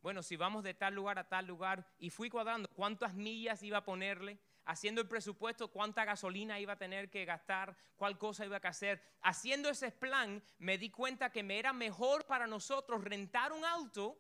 Bueno, 0.01 0.23
si 0.23 0.37
vamos 0.37 0.63
de 0.63 0.73
tal 0.73 0.95
lugar 0.95 1.19
a 1.19 1.27
tal 1.27 1.45
lugar, 1.45 1.85
y 1.99 2.09
fui 2.09 2.29
cuadrando 2.29 2.69
cuántas 2.69 3.15
millas 3.15 3.63
iba 3.63 3.79
a 3.79 3.83
ponerle, 3.83 4.39
haciendo 4.63 5.01
el 5.01 5.09
presupuesto, 5.09 5.67
cuánta 5.67 6.05
gasolina 6.05 6.57
iba 6.61 6.71
a 6.71 6.77
tener 6.77 7.09
que 7.09 7.25
gastar, 7.25 7.75
cuál 7.97 8.17
cosa 8.17 8.45
iba 8.45 8.55
a 8.63 8.69
hacer. 8.69 9.03
Haciendo 9.23 9.67
ese 9.67 9.91
plan, 9.91 10.41
me 10.59 10.77
di 10.77 10.89
cuenta 10.89 11.33
que 11.33 11.43
me 11.43 11.59
era 11.59 11.73
mejor 11.73 12.25
para 12.25 12.47
nosotros 12.47 13.03
rentar 13.03 13.51
un 13.51 13.65
auto 13.65 14.17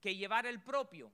que 0.00 0.16
llevar 0.16 0.46
el 0.46 0.62
propio. 0.62 1.12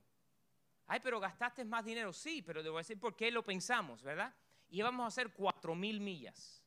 Ay, 0.87 1.01
pero 1.01 1.19
gastaste 1.19 1.65
más 1.65 1.83
dinero. 1.83 2.13
Sí, 2.13 2.41
pero 2.41 2.63
debo 2.63 2.77
decir 2.77 2.97
por 2.97 3.17
qué 3.17 3.31
lo 3.31 3.43
pensamos, 3.43 4.01
¿verdad? 4.01 4.33
Íbamos 4.71 5.03
a 5.03 5.07
hacer 5.07 5.31
cuatro 5.33 5.75
mil 5.75 5.99
millas. 5.99 6.63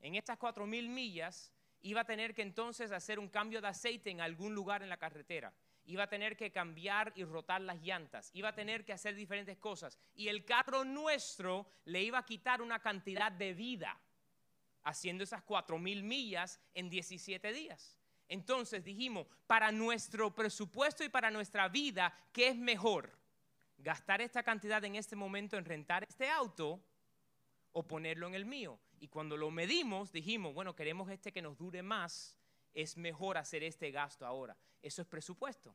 En 0.00 0.14
estas 0.14 0.38
cuatro 0.38 0.66
mil 0.66 0.88
millas 0.88 1.50
iba 1.80 2.02
a 2.02 2.04
tener 2.04 2.34
que 2.34 2.42
entonces 2.42 2.92
hacer 2.92 3.18
un 3.18 3.28
cambio 3.28 3.60
de 3.60 3.68
aceite 3.68 4.10
en 4.10 4.20
algún 4.20 4.54
lugar 4.54 4.82
en 4.82 4.88
la 4.88 4.98
carretera. 4.98 5.52
Iba 5.84 6.04
a 6.04 6.08
tener 6.08 6.36
que 6.36 6.52
cambiar 6.52 7.12
y 7.16 7.24
rotar 7.24 7.60
las 7.60 7.82
llantas. 7.82 8.30
Iba 8.34 8.50
a 8.50 8.54
tener 8.54 8.84
que 8.84 8.92
hacer 8.92 9.16
diferentes 9.16 9.58
cosas. 9.58 9.98
Y 10.14 10.28
el 10.28 10.44
carro 10.44 10.84
nuestro 10.84 11.66
le 11.86 12.02
iba 12.02 12.18
a 12.18 12.24
quitar 12.24 12.62
una 12.62 12.78
cantidad 12.78 13.32
de 13.32 13.52
vida 13.52 13.98
haciendo 14.84 15.24
esas 15.24 15.42
cuatro 15.42 15.78
mil 15.78 16.04
millas 16.04 16.60
en 16.74 16.88
17 16.88 17.52
días. 17.52 17.96
Entonces 18.28 18.84
dijimos, 18.84 19.26
para 19.46 19.72
nuestro 19.72 20.34
presupuesto 20.34 21.04
y 21.04 21.08
para 21.08 21.30
nuestra 21.30 21.68
vida, 21.68 22.16
¿qué 22.32 22.48
es 22.48 22.56
mejor? 22.56 23.18
¿Gastar 23.78 24.20
esta 24.20 24.42
cantidad 24.42 24.82
en 24.84 24.94
este 24.94 25.16
momento 25.16 25.56
en 25.56 25.64
rentar 25.64 26.04
este 26.04 26.30
auto 26.30 26.82
o 27.72 27.82
ponerlo 27.82 28.26
en 28.26 28.34
el 28.34 28.44
mío. 28.44 28.78
Y 29.00 29.08
cuando 29.08 29.36
lo 29.36 29.50
medimos, 29.50 30.12
dijimos, 30.12 30.54
bueno, 30.54 30.76
queremos 30.76 31.10
este 31.10 31.32
que 31.32 31.42
nos 31.42 31.58
dure 31.58 31.82
más, 31.82 32.36
es 32.74 32.96
mejor 32.96 33.38
hacer 33.38 33.62
este 33.62 33.90
gasto 33.90 34.26
ahora. 34.26 34.56
Eso 34.82 35.02
es 35.02 35.08
presupuesto. 35.08 35.74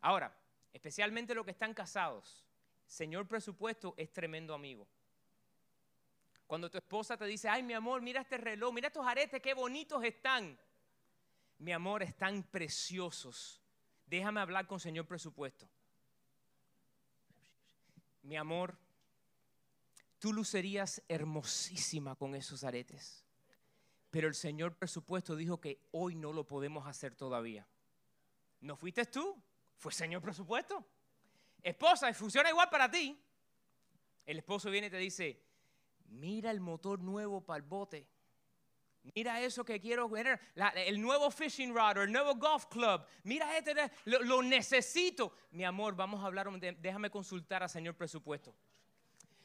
Ahora, 0.00 0.34
especialmente 0.72 1.34
los 1.34 1.44
que 1.44 1.52
están 1.52 1.74
casados, 1.74 2.44
Señor 2.86 3.26
presupuesto 3.26 3.94
es 3.96 4.12
tremendo 4.12 4.54
amigo. 4.54 4.86
Cuando 6.46 6.70
tu 6.70 6.78
esposa 6.78 7.16
te 7.16 7.24
dice, 7.24 7.48
ay 7.48 7.62
mi 7.62 7.72
amor, 7.72 8.02
mira 8.02 8.20
este 8.20 8.36
reloj, 8.36 8.72
mira 8.72 8.88
estos 8.88 9.06
aretes, 9.06 9.40
qué 9.40 9.54
bonitos 9.54 10.04
están. 10.04 10.58
Mi 11.58 11.72
amor, 11.72 12.02
están 12.02 12.42
preciosos. 12.42 13.60
Déjame 14.06 14.40
hablar 14.40 14.66
con 14.66 14.78
Señor 14.78 15.06
presupuesto. 15.06 15.66
Mi 18.22 18.36
amor, 18.36 18.76
tú 20.24 20.32
lucerías 20.32 21.02
hermosísima 21.06 22.16
con 22.16 22.34
esos 22.34 22.64
aretes. 22.64 23.26
Pero 24.10 24.26
el 24.26 24.34
Señor 24.34 24.74
presupuesto 24.74 25.36
dijo 25.36 25.60
que 25.60 25.86
hoy 25.92 26.14
no 26.14 26.32
lo 26.32 26.46
podemos 26.46 26.86
hacer 26.86 27.14
todavía. 27.14 27.68
¿No 28.62 28.74
fuiste 28.74 29.04
tú? 29.04 29.36
Fue 29.76 29.92
Señor 29.92 30.22
presupuesto. 30.22 30.82
Esposa, 31.62 32.10
funciona 32.14 32.48
igual 32.48 32.70
para 32.70 32.90
ti. 32.90 33.20
El 34.24 34.38
esposo 34.38 34.70
viene 34.70 34.86
y 34.86 34.90
te 34.90 34.96
dice, 34.96 35.42
mira 36.06 36.50
el 36.50 36.60
motor 36.60 37.02
nuevo 37.02 37.42
para 37.42 37.58
el 37.58 37.62
bote. 37.68 38.08
Mira 39.14 39.42
eso 39.42 39.62
que 39.62 39.78
quiero 39.78 40.10
la- 40.54 40.68
el 40.70 41.02
nuevo 41.02 41.30
fishing 41.30 41.74
rod 41.74 41.98
o 41.98 42.02
el 42.02 42.10
nuevo 42.10 42.34
golf 42.36 42.64
club. 42.64 43.04
Mira 43.24 43.58
este, 43.58 43.74
lo, 44.06 44.22
lo 44.22 44.42
necesito. 44.42 45.34
Mi 45.50 45.64
amor, 45.66 45.94
vamos 45.94 46.24
a 46.24 46.28
hablar, 46.28 46.48
déjame 46.78 47.10
consultar 47.10 47.62
al 47.62 47.68
señor 47.68 47.94
presupuesto. 47.94 48.54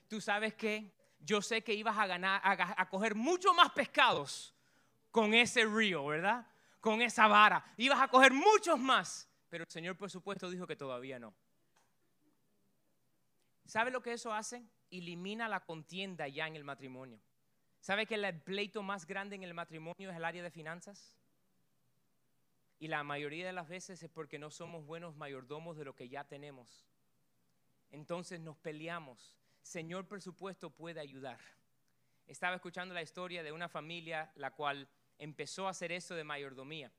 Tú 0.09 0.19
sabes 0.19 0.55
que 0.55 0.91
yo 1.19 1.41
sé 1.41 1.61
que 1.61 1.73
ibas 1.73 1.97
a 1.97 2.07
ganar, 2.07 2.41
a, 2.43 2.89
coger 2.89 3.13
mucho 3.15 3.53
más 3.53 3.71
pescados 3.71 4.55
con 5.11 5.33
ese 5.33 5.65
río, 5.65 6.05
¿verdad? 6.05 6.47
Con 6.81 7.01
esa 7.01 7.27
vara. 7.27 7.63
Ibas 7.77 8.01
a 8.01 8.07
coger 8.07 8.33
muchos 8.33 8.79
más. 8.79 9.29
Pero 9.49 9.63
el 9.63 9.71
señor 9.71 9.95
presupuesto 9.95 10.49
dijo 10.49 10.65
que 10.65 10.75
todavía 10.75 11.19
no. 11.19 11.33
¿Sabe 13.65 13.91
lo 13.91 14.01
que 14.01 14.13
eso 14.13 14.33
hace? 14.33 14.63
Elimina 14.89 15.47
la 15.47 15.59
contienda 15.59 16.27
ya 16.27 16.47
en 16.47 16.55
el 16.55 16.63
matrimonio. 16.63 17.19
¿Sabe 17.79 18.07
que 18.07 18.15
el 18.15 18.41
pleito 18.41 18.81
más 18.81 19.05
grande 19.05 19.35
en 19.35 19.43
el 19.43 19.53
matrimonio 19.53 20.09
es 20.09 20.17
el 20.17 20.25
área 20.25 20.41
de 20.41 20.49
finanzas? 20.49 21.15
Y 22.79 22.87
la 22.87 23.03
mayoría 23.03 23.45
de 23.45 23.53
las 23.53 23.67
veces 23.67 24.01
es 24.01 24.09
porque 24.09 24.39
no 24.39 24.49
somos 24.49 24.85
buenos 24.85 25.15
mayordomos 25.15 25.77
de 25.77 25.85
lo 25.85 25.95
que 25.95 26.09
ya 26.09 26.23
tenemos. 26.23 26.87
Entonces 27.91 28.39
nos 28.39 28.57
peleamos. 28.57 29.38
Señor 29.61 30.07
presupuesto 30.07 30.69
puede 30.69 30.99
ayudar. 30.99 31.39
Estaba 32.27 32.55
escuchando 32.55 32.93
la 32.93 33.01
historia 33.01 33.43
de 33.43 33.51
una 33.51 33.69
familia 33.69 34.31
la 34.35 34.51
cual 34.51 34.87
empezó 35.17 35.67
a 35.67 35.71
hacer 35.71 35.91
eso 35.91 36.15
de 36.15 36.23
mayordomía. 36.23 36.91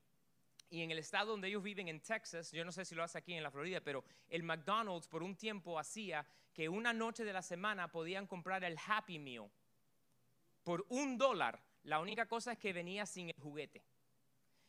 Y 0.71 0.83
en 0.83 0.91
el 0.91 0.99
estado 0.99 1.33
donde 1.33 1.49
ellos 1.49 1.63
viven, 1.63 1.89
en 1.89 2.01
Texas, 2.01 2.53
yo 2.53 2.65
no 2.65 2.71
sé 2.71 2.85
si 2.85 2.95
lo 2.95 3.03
hace 3.03 3.19
aquí 3.19 3.35
en 3.35 3.43
la 3.43 3.51
Florida, 3.51 3.81
pero 3.81 4.05
el 4.29 4.45
McDonald's 4.45 5.09
por 5.09 5.23
un 5.23 5.37
tiempo 5.37 5.79
hacía 5.79 6.25
que 6.55 6.69
una 6.69 6.93
noche 6.93 7.25
de 7.25 7.33
la 7.33 7.43
semana 7.43 7.89
podían 7.89 8.27
comprar 8.27 8.63
el 8.63 8.77
Happy 8.87 9.19
Meal 9.19 9.51
por 10.63 10.87
un 10.89 11.19
dólar. 11.19 11.61
La 11.85 11.99
única 11.99 12.27
cosa 12.27 12.53
es 12.53 12.59
que 12.59 12.73
venía 12.73 13.05
sin 13.07 13.29
el 13.31 13.41
juguete. 13.41 13.83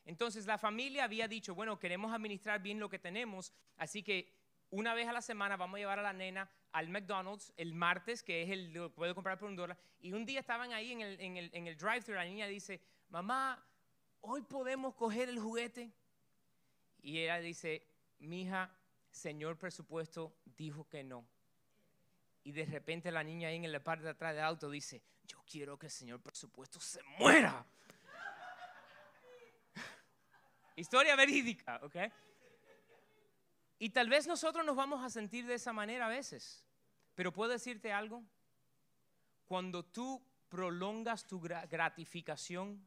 Entonces 0.05 0.47
la 0.47 0.57
familia 0.57 1.03
había 1.03 1.27
dicho, 1.27 1.53
bueno, 1.53 1.77
queremos 1.77 2.11
administrar 2.13 2.61
bien 2.61 2.79
lo 2.79 2.89
que 2.89 2.97
tenemos, 2.97 3.53
así 3.77 4.01
que 4.01 4.33
una 4.71 4.93
vez 4.95 5.07
a 5.07 5.13
la 5.13 5.21
semana 5.21 5.57
vamos 5.57 5.75
a 5.75 5.79
llevar 5.79 5.99
a 5.99 6.03
la 6.03 6.13
nena 6.13 6.49
al 6.71 6.89
McDonald's 6.89 7.53
el 7.57 7.73
martes, 7.73 8.23
que 8.23 8.43
es 8.43 8.49
el 8.49 8.73
lo 8.73 8.93
puede 8.93 9.13
comprar 9.13 9.37
por 9.37 9.49
un 9.49 9.55
dólar. 9.55 9.77
Y 10.01 10.13
un 10.13 10.25
día 10.25 10.39
estaban 10.39 10.73
ahí 10.73 10.91
en 10.91 11.01
el, 11.01 11.19
en 11.19 11.37
el, 11.37 11.49
en 11.53 11.67
el 11.67 11.77
drive-thru, 11.77 12.13
la 12.13 12.25
niña 12.25 12.47
dice, 12.47 12.81
mamá, 13.09 13.63
hoy 14.21 14.41
podemos 14.41 14.95
coger 14.95 15.29
el 15.29 15.39
juguete. 15.39 15.91
Y 17.01 17.19
ella 17.19 17.39
dice, 17.39 17.87
mija, 18.19 18.71
señor 19.09 19.57
presupuesto 19.57 20.35
dijo 20.45 20.87
que 20.87 21.03
no. 21.03 21.25
Y 22.43 22.51
de 22.51 22.65
repente 22.65 23.11
la 23.11 23.23
niña 23.23 23.49
ahí 23.49 23.57
en 23.57 23.71
la 23.71 23.83
parte 23.83 24.03
de 24.03 24.11
atrás 24.11 24.33
del 24.35 24.43
auto 24.43 24.69
dice, 24.69 25.01
yo 25.25 25.43
quiero 25.45 25.77
que 25.77 25.87
el 25.87 25.91
señor 25.91 26.21
presupuesto 26.21 26.79
se 26.79 27.01
muera. 27.19 27.65
Historia 30.75 31.15
verídica, 31.15 31.79
¿ok? 31.83 31.95
Y 33.81 33.89
tal 33.89 34.09
vez 34.09 34.27
nosotros 34.27 34.63
nos 34.63 34.75
vamos 34.75 35.03
a 35.03 35.09
sentir 35.09 35.47
de 35.47 35.55
esa 35.55 35.73
manera 35.73 36.05
a 36.05 36.09
veces. 36.09 36.63
Pero 37.15 37.33
puedo 37.33 37.51
decirte 37.51 37.91
algo. 37.91 38.23
Cuando 39.47 39.83
tú 39.83 40.23
prolongas 40.49 41.25
tu 41.25 41.41
gra- 41.41 41.67
gratificación, 41.67 42.79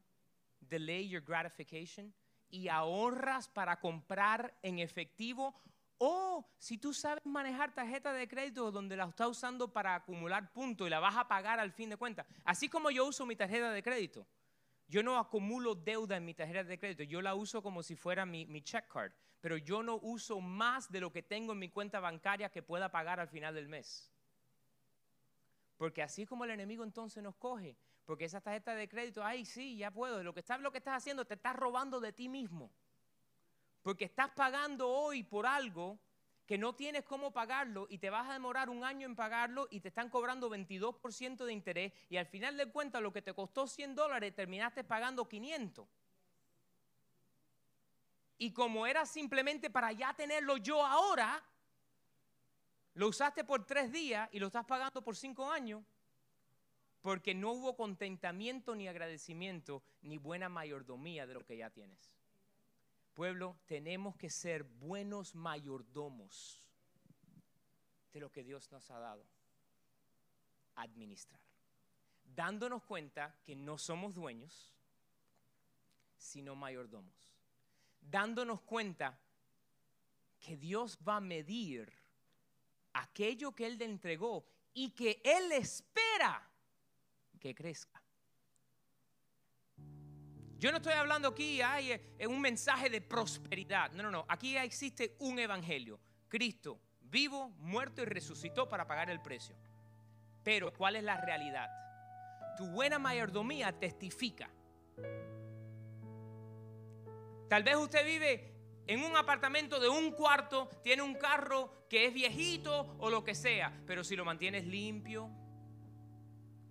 delay 0.61 1.09
your 1.09 1.25
gratification, 1.25 2.15
y 2.49 2.69
ahorras 2.69 3.49
para 3.49 3.81
comprar 3.81 4.57
en 4.63 4.79
efectivo, 4.79 5.61
o 5.99 6.49
si 6.59 6.79
tú 6.79 6.95
sabes 6.95 7.27
manejar 7.27 7.75
tarjeta 7.75 8.13
de 8.13 8.29
crédito 8.29 8.71
donde 8.71 8.97
la 8.97 9.07
estás 9.07 9.27
usando 9.27 9.73
para 9.73 9.97
acumular 9.97 10.53
puntos 10.53 10.87
y 10.87 10.91
la 10.91 11.01
vas 11.01 11.17
a 11.17 11.27
pagar 11.27 11.59
al 11.59 11.73
fin 11.73 11.91
de 11.91 11.97
cuentas. 11.97 12.25
Así 12.45 12.69
como 12.69 12.93
yo 12.93 13.05
uso 13.05 13.27
mi 13.27 13.35
tarjeta 13.35 13.73
de 13.73 13.83
crédito. 13.83 14.29
Yo 14.89 15.03
no 15.03 15.19
acumulo 15.19 15.75
deuda 15.75 16.17
en 16.17 16.25
mi 16.25 16.35
tarjeta 16.35 16.65
de 16.65 16.79
crédito, 16.79 17.03
yo 17.05 17.23
la 17.23 17.35
uso 17.35 17.63
como 17.63 17.83
si 17.83 17.97
fuera 17.97 18.27
mi, 18.27 18.63
check 18.63 18.87
card, 18.89 19.13
pero 19.41 19.57
yo 19.57 19.83
no 19.83 19.97
uso 19.97 20.41
más 20.41 20.91
de 20.91 21.01
lo 21.01 21.11
que 21.11 21.23
tengo 21.23 21.53
en 21.53 21.59
mi 21.59 21.71
cuenta 21.71 22.01
bancaria 22.01 22.51
que 22.51 22.63
pueda 22.63 22.91
pagar 22.91 23.19
al 23.19 23.29
final 23.29 23.55
del 23.55 23.69
mes. 23.69 24.13
Porque 25.77 26.03
así 26.03 26.27
como 26.27 26.45
el 26.45 26.51
enemigo 26.51 26.85
entonces 26.85 27.23
nos 27.23 27.35
coge, 27.37 27.77
porque 28.05 28.27
esa 28.27 28.41
tarjeta 28.41 28.75
de 28.75 28.89
crédito, 28.89 29.25
ay, 29.25 29.45
sí, 29.45 29.77
ya 29.77 29.91
puedo, 29.91 30.23
lo 30.23 30.35
que 30.35 30.43
sabes 30.43 30.63
lo 30.63 30.71
que 30.71 30.79
estás 30.79 30.99
haciendo, 30.99 31.25
te 31.25 31.35
estás 31.35 31.57
robando 31.57 32.01
de 32.01 32.13
ti 32.13 32.29
mismo. 32.29 32.71
Porque 33.83 34.05
estás 34.05 34.31
pagando 34.31 34.89
hoy 34.89 35.23
por 35.23 35.47
algo 35.47 35.99
que 36.47 36.59
no 36.59 36.75
tienes 36.75 37.05
cómo 37.05 37.33
pagarlo 37.33 37.87
y 37.89 37.99
te 37.99 38.11
vas 38.11 38.29
a 38.29 38.35
demorar 38.35 38.69
un 38.69 38.85
año 38.85 39.07
en 39.07 39.17
pagarlo 39.17 39.67
y 39.71 39.81
te 39.81 39.89
están 39.89 40.11
cobrando 40.11 40.51
22% 40.51 41.45
de 41.45 41.53
interés 41.53 41.93
y 42.11 42.17
al 42.17 42.27
final 42.27 42.57
de 42.57 42.67
cuentas 42.67 43.03
lo 43.03 43.13
que 43.13 43.23
te 43.23 43.33
costó 43.33 43.67
100 43.67 43.95
dólares 43.95 44.35
terminaste 44.35 44.85
pagando 44.85 45.29
500. 45.29 45.87
Y 48.39 48.53
como 48.53 48.87
era 48.87 49.07
simplemente 49.07 49.71
para 49.71 49.93
ya 49.93 50.13
tenerlo 50.13 50.57
yo 50.59 50.85
ahora, 50.85 51.43
lo 52.95 53.09
usaste 53.09 53.45
por 53.45 53.65
tres 53.65 53.91
días 53.91 54.29
y 54.33 54.39
lo 54.39 54.49
estás 54.49 54.67
pagando 54.67 55.03
por 55.03 55.17
cinco 55.17 55.51
años 55.51 55.83
porque 57.01 57.35
no 57.35 57.53
hubo 57.53 57.77
contentamiento 57.77 58.75
ni 58.75 58.89
agradecimiento 58.89 59.83
ni 60.01 60.17
buena 60.17 60.49
mayordomía 60.49 61.27
de 61.27 61.35
lo 61.35 61.45
que 61.45 61.59
ya 61.59 61.69
tienes. 61.69 62.14
Pueblo, 63.15 63.57
tenemos 63.67 64.17
que 64.17 64.29
ser 64.29 64.65
buenos 64.65 65.35
mayordomos 65.35 66.61
de 68.13 68.21
lo 68.21 68.31
que 68.31 68.43
Dios 68.43 68.71
nos 68.73 68.91
ha 68.91 68.99
dado. 68.99 69.25
Administrar. 70.77 71.41
Dándonos 72.25 72.83
cuenta 72.83 73.37
que 73.45 73.55
no 73.55 73.79
somos 73.79 74.15
dueños, 74.15 74.73
sino 76.17 76.57
mayordomos. 76.57 77.33
Dándonos 78.01 78.61
cuenta 78.63 79.19
que 80.41 80.57
Dios 80.57 80.99
va 81.07 81.17
a 81.17 81.21
medir 81.21 81.93
aquello 82.93 83.55
que 83.55 83.67
Él 83.67 83.79
le 83.79 83.85
entregó 83.85 84.45
y 84.75 84.91
que 84.91 85.21
Él 85.25 85.53
espera 85.53 86.51
que 87.39 87.55
crezca. 87.55 88.04
Yo 90.65 90.71
no 90.71 90.79
estoy 90.79 90.95
hablando 90.95 91.29
aquí 91.29 91.61
ay, 91.61 92.01
en 92.19 92.31
un 92.31 92.41
mensaje 92.41 92.89
de 92.89 93.03
prosperidad. 93.03 93.93
No, 93.93 94.03
no, 94.03 94.11
no. 94.11 94.25
Aquí 94.27 94.57
existe 94.57 95.15
un 95.19 95.39
evangelio. 95.39 96.01
Cristo 96.27 96.81
vivo, 97.03 97.51
muerto 97.59 98.01
y 98.01 98.07
resucitó 98.07 98.67
para 98.67 98.87
pagar 98.87 99.11
el 99.11 99.21
precio. 99.21 99.55
Pero, 100.43 100.73
¿cuál 100.73 100.97
es 100.97 101.05
la 101.05 101.21
realidad? 101.21 101.69
Tu 102.57 102.67
buena 102.67 102.99
mayordomía 102.99 103.79
testifica. 103.79 104.49
Tal 107.51 107.63
vez 107.63 107.77
usted 107.77 108.03
vive 108.03 108.55
en 108.87 109.05
un 109.05 109.19
apartamento 109.19 109.79
de 109.79 109.91
un 109.91 110.13
cuarto, 110.13 110.71
tiene 110.83 111.03
un 111.03 111.13
carro 111.17 111.87
que 111.91 112.07
es 112.07 112.15
viejito 112.15 112.97
o 113.01 113.11
lo 113.11 113.23
que 113.23 113.35
sea, 113.35 113.71
pero 113.87 114.03
si 114.03 114.17
lo 114.17 114.25
mantienes 114.25 114.65
limpio, 114.65 115.29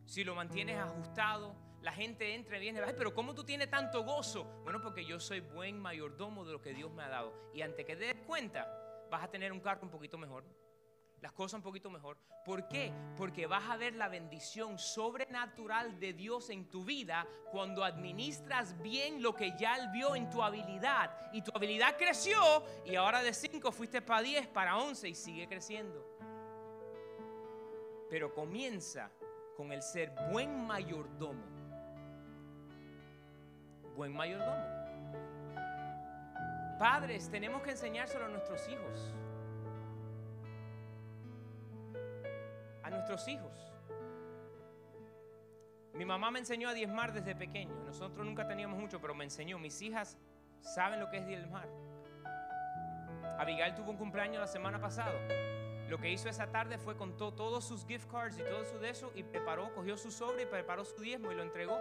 si 0.08 0.24
lo 0.24 0.34
mantienes 0.34 0.80
ajustado, 0.80 1.63
la 1.84 1.92
gente 1.92 2.34
entra 2.34 2.58
y 2.58 2.62
viene, 2.62 2.80
ay, 2.80 2.96
pero 2.98 3.14
¿cómo 3.14 3.36
tú 3.36 3.44
tienes 3.44 3.70
tanto 3.70 4.04
gozo? 4.04 4.46
Bueno, 4.64 4.82
porque 4.82 5.04
yo 5.04 5.20
soy 5.20 5.42
buen 5.42 5.78
mayordomo 5.78 6.46
de 6.46 6.54
lo 6.54 6.62
que 6.62 6.74
Dios 6.74 6.90
me 6.90 7.04
ha 7.04 7.10
dado. 7.10 7.52
Y 7.54 7.62
antes 7.62 7.86
que 7.86 7.98
te 7.98 8.06
des 8.06 8.26
cuenta, 8.26 9.06
vas 9.12 9.22
a 9.22 9.28
tener 9.30 9.52
un 9.52 9.60
carro 9.60 9.82
un 9.84 9.90
poquito 9.90 10.18
mejor, 10.18 10.46
las 11.20 11.34
cosas 11.34 11.58
un 11.58 11.62
poquito 11.62 11.90
mejor. 11.90 12.18
¿Por 12.46 12.70
qué? 12.70 12.94
Porque 13.18 13.48
vas 13.48 13.70
a 13.70 13.76
ver 13.76 13.96
la 13.96 14.08
bendición 14.08 14.80
sobrenatural 14.80 16.00
de 16.00 16.14
Dios 16.14 16.50
en 16.50 16.70
tu 16.70 16.86
vida 16.86 17.28
cuando 17.52 17.84
administras 17.84 18.82
bien 18.82 19.22
lo 19.22 19.36
que 19.36 19.54
ya 19.58 19.76
Él 19.76 19.90
vio 19.92 20.16
en 20.16 20.30
tu 20.30 20.42
habilidad. 20.42 21.12
Y 21.34 21.42
tu 21.42 21.52
habilidad 21.54 21.98
creció 21.98 22.40
y 22.86 22.96
ahora 22.96 23.22
de 23.22 23.34
5 23.34 23.74
fuiste 23.74 24.02
para 24.02 24.22
10, 24.22 24.48
para 24.48 24.78
11 24.78 25.10
y 25.10 25.16
sigue 25.16 25.50
creciendo. 25.50 26.18
Pero 28.10 28.34
comienza 28.34 29.12
con 29.58 29.74
el 29.74 29.82
ser 29.82 30.14
buen 30.32 30.66
mayordomo. 30.66 31.63
Buen 33.96 34.12
mayordomo. 34.14 34.84
Padres, 36.80 37.30
tenemos 37.30 37.62
que 37.62 37.72
enseñárselo 37.72 38.26
a 38.26 38.28
nuestros 38.28 38.68
hijos. 38.68 39.14
A 42.84 42.90
nuestros 42.90 43.28
hijos. 43.28 43.72
Mi 45.94 46.06
mamá 46.06 46.32
me 46.32 46.40
enseñó 46.40 46.70
a 46.70 46.74
diezmar 46.74 47.14
desde 47.14 47.36
pequeño. 47.36 47.76
Nosotros 47.86 48.26
nunca 48.26 48.48
teníamos 48.48 48.80
mucho, 48.80 49.00
pero 49.00 49.14
me 49.14 49.24
enseñó. 49.24 49.60
Mis 49.60 49.80
hijas 49.82 50.18
saben 50.62 51.00
lo 51.00 51.10
que 51.10 51.18
es 51.18 51.28
diezmar. 51.28 51.70
Abigail 53.38 53.76
tuvo 53.76 53.92
un 53.92 53.98
cumpleaños 53.98 54.40
la 54.40 54.48
semana 54.48 54.80
pasada. 54.80 55.14
Lo 55.88 56.00
que 56.00 56.12
hizo 56.12 56.30
esa 56.30 56.48
tarde 56.48 56.80
fue 56.80 56.98
contó 56.98 57.34
todos 57.34 57.64
sus 57.66 57.86
gift 57.86 58.10
cards 58.10 58.40
y 58.40 58.44
todo 58.44 58.66
su 58.66 58.80
de 58.80 58.90
eso 58.90 59.12
y 59.14 59.24
preparó, 59.24 59.74
cogió 59.76 59.96
su 59.96 60.10
sobre 60.10 60.44
y 60.44 60.46
preparó 60.48 60.84
su 60.84 61.00
diezmo 61.02 61.32
y 61.32 61.36
lo 61.36 61.44
entregó. 61.44 61.78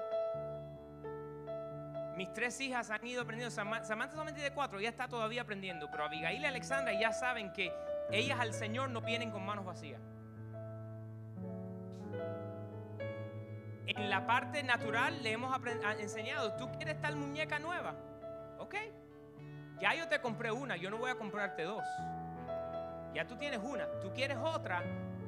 Mis 2.17 2.33
tres 2.33 2.61
hijas 2.61 2.91
han 2.91 3.07
ido 3.07 3.23
aprendiendo. 3.23 3.55
Samantha 3.55 4.11
solamente 4.11 4.41
de 4.41 4.53
cuatro, 4.53 4.79
ella 4.79 4.91
está 4.91 5.09
todavía 5.09 5.43
aprendiendo. 5.43 5.91
Pero 5.91 6.05
Abigail 6.05 6.43
y 6.43 6.45
Alexandra 6.45 6.93
ya 6.93 7.13
saben 7.13 7.53
que 7.53 7.73
ellas 8.11 8.39
al 8.39 8.53
Señor 8.53 8.91
no 8.91 9.01
vienen 9.01 9.31
con 9.31 9.45
manos 9.45 9.65
vacías. 9.65 10.01
En 13.87 14.09
la 14.09 14.27
parte 14.27 14.63
natural 14.63 15.23
le 15.23 15.33
hemos 15.33 15.55
enseñado, 15.99 16.55
tú 16.57 16.71
quieres 16.73 17.01
tal 17.01 17.17
muñeca 17.17 17.59
nueva, 17.59 17.95
¿ok? 18.59 18.75
Ya 19.81 19.95
yo 19.95 20.09
te 20.09 20.21
compré 20.21 20.53
una, 20.53 20.77
yo 20.77 20.91
no 20.91 20.99
voy 20.99 21.11
a 21.11 21.17
comprarte 21.17 21.65
dos. 21.65 21.85
Ya 23.13 23.27
tú 23.27 23.37
tienes 23.37 23.61
una, 23.63 23.87
tú 24.01 24.13
quieres 24.15 24.39
otra, 24.39 24.83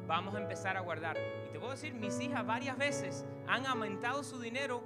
vamos 0.07 0.35
a 0.35 0.39
empezar 0.41 0.77
a 0.77 0.81
guardar. 0.81 1.17
Y 1.49 1.53
te 1.53 1.59
puedo 1.59 1.73
decir, 1.73 1.93
mis 1.95 2.19
hijas 2.21 2.47
varias 2.47 2.79
veces 2.79 3.27
han 3.49 3.67
aumentado 3.67 4.23
su 4.23 4.41
dinero 4.41 4.83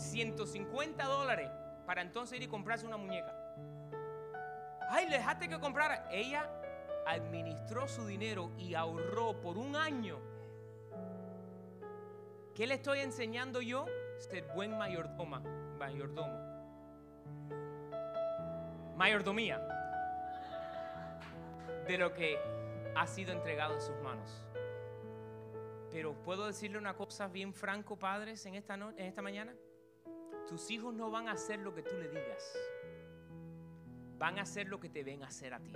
150 0.00 1.04
dólares 1.04 1.50
para 1.86 2.02
entonces 2.02 2.38
ir 2.38 2.44
y 2.44 2.48
comprarse 2.48 2.86
una 2.86 2.96
muñeca. 2.96 3.34
Ay, 4.88 5.08
le 5.08 5.18
dejaste 5.18 5.48
que 5.48 5.60
comprara. 5.60 6.08
Ella 6.10 6.50
administró 7.06 7.86
su 7.86 8.06
dinero 8.06 8.52
y 8.58 8.74
ahorró 8.74 9.40
por 9.40 9.56
un 9.56 9.76
año. 9.76 10.18
¿Qué 12.54 12.66
le 12.66 12.74
estoy 12.74 13.00
enseñando 13.00 13.60
yo? 13.60 13.86
Ser 14.18 14.44
buen 14.54 14.76
mayordoma, 14.76 15.40
mayordomo. 15.78 16.50
Mayordomía 18.96 19.58
de 21.86 21.98
lo 21.98 22.12
que 22.12 22.38
ha 22.94 23.06
sido 23.06 23.32
entregado 23.32 23.74
en 23.74 23.80
sus 23.80 23.96
manos. 24.00 24.46
Pero 25.90 26.14
puedo 26.22 26.46
decirle 26.46 26.78
una 26.78 26.94
cosa 26.94 27.28
bien 27.28 27.54
franco, 27.54 27.96
padres, 27.96 28.44
en 28.46 28.54
esta, 28.54 28.74
en 28.74 29.00
esta 29.00 29.22
mañana. 29.22 29.54
Tus 30.50 30.68
hijos 30.72 30.92
no 30.92 31.12
van 31.12 31.28
a 31.28 31.32
hacer 31.32 31.60
lo 31.60 31.72
que 31.72 31.84
tú 31.84 31.96
le 31.96 32.08
digas. 32.08 32.58
Van 34.18 34.36
a 34.40 34.42
hacer 34.42 34.66
lo 34.66 34.80
que 34.80 34.88
te 34.88 35.04
ven 35.04 35.22
hacer 35.22 35.54
a 35.54 35.60
ti. 35.60 35.72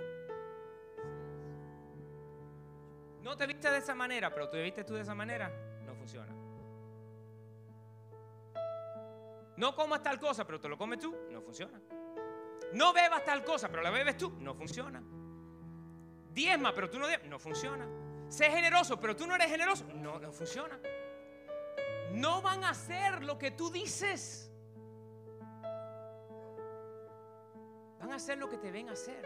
No 3.21 3.37
te 3.37 3.47
viste 3.47 3.71
de 3.71 3.77
esa 3.77 3.95
manera, 3.95 4.33
pero 4.33 4.49
te 4.49 4.61
viste 4.61 4.83
tú 4.83 4.95
de 4.95 5.01
esa 5.01 5.15
manera, 5.15 5.49
no 5.85 5.95
funciona. 5.95 6.35
No 9.55 9.73
comas 9.73 10.03
tal 10.03 10.19
cosa, 10.19 10.45
pero 10.45 10.59
te 10.59 10.67
lo 10.67 10.77
comes 10.77 10.99
tú, 10.99 11.15
no 11.31 11.41
funciona. 11.41 11.79
No 12.73 12.91
bebas 12.91 13.23
tal 13.23 13.45
cosa, 13.45 13.69
pero 13.69 13.81
la 13.81 13.91
bebes 13.91 14.17
tú, 14.17 14.29
no 14.41 14.53
funciona. 14.55 15.01
Diezma, 16.33 16.75
pero 16.75 16.89
tú 16.89 16.99
no 16.99 17.07
diezmas, 17.07 17.29
no 17.29 17.39
funciona. 17.39 17.87
Sé 18.27 18.51
generoso, 18.51 18.99
pero 18.99 19.15
tú 19.15 19.25
no 19.25 19.35
eres 19.35 19.47
generoso, 19.47 19.85
no, 19.93 20.19
no 20.19 20.33
funciona. 20.33 20.77
No 22.11 22.41
van 22.41 22.65
a 22.65 22.71
hacer 22.71 23.23
lo 23.23 23.37
que 23.37 23.51
tú 23.51 23.71
dices. 23.71 24.51
Van 27.99 28.11
a 28.11 28.15
hacer 28.15 28.37
lo 28.37 28.49
que 28.49 28.57
te 28.57 28.71
ven 28.71 28.89
hacer. 28.89 29.25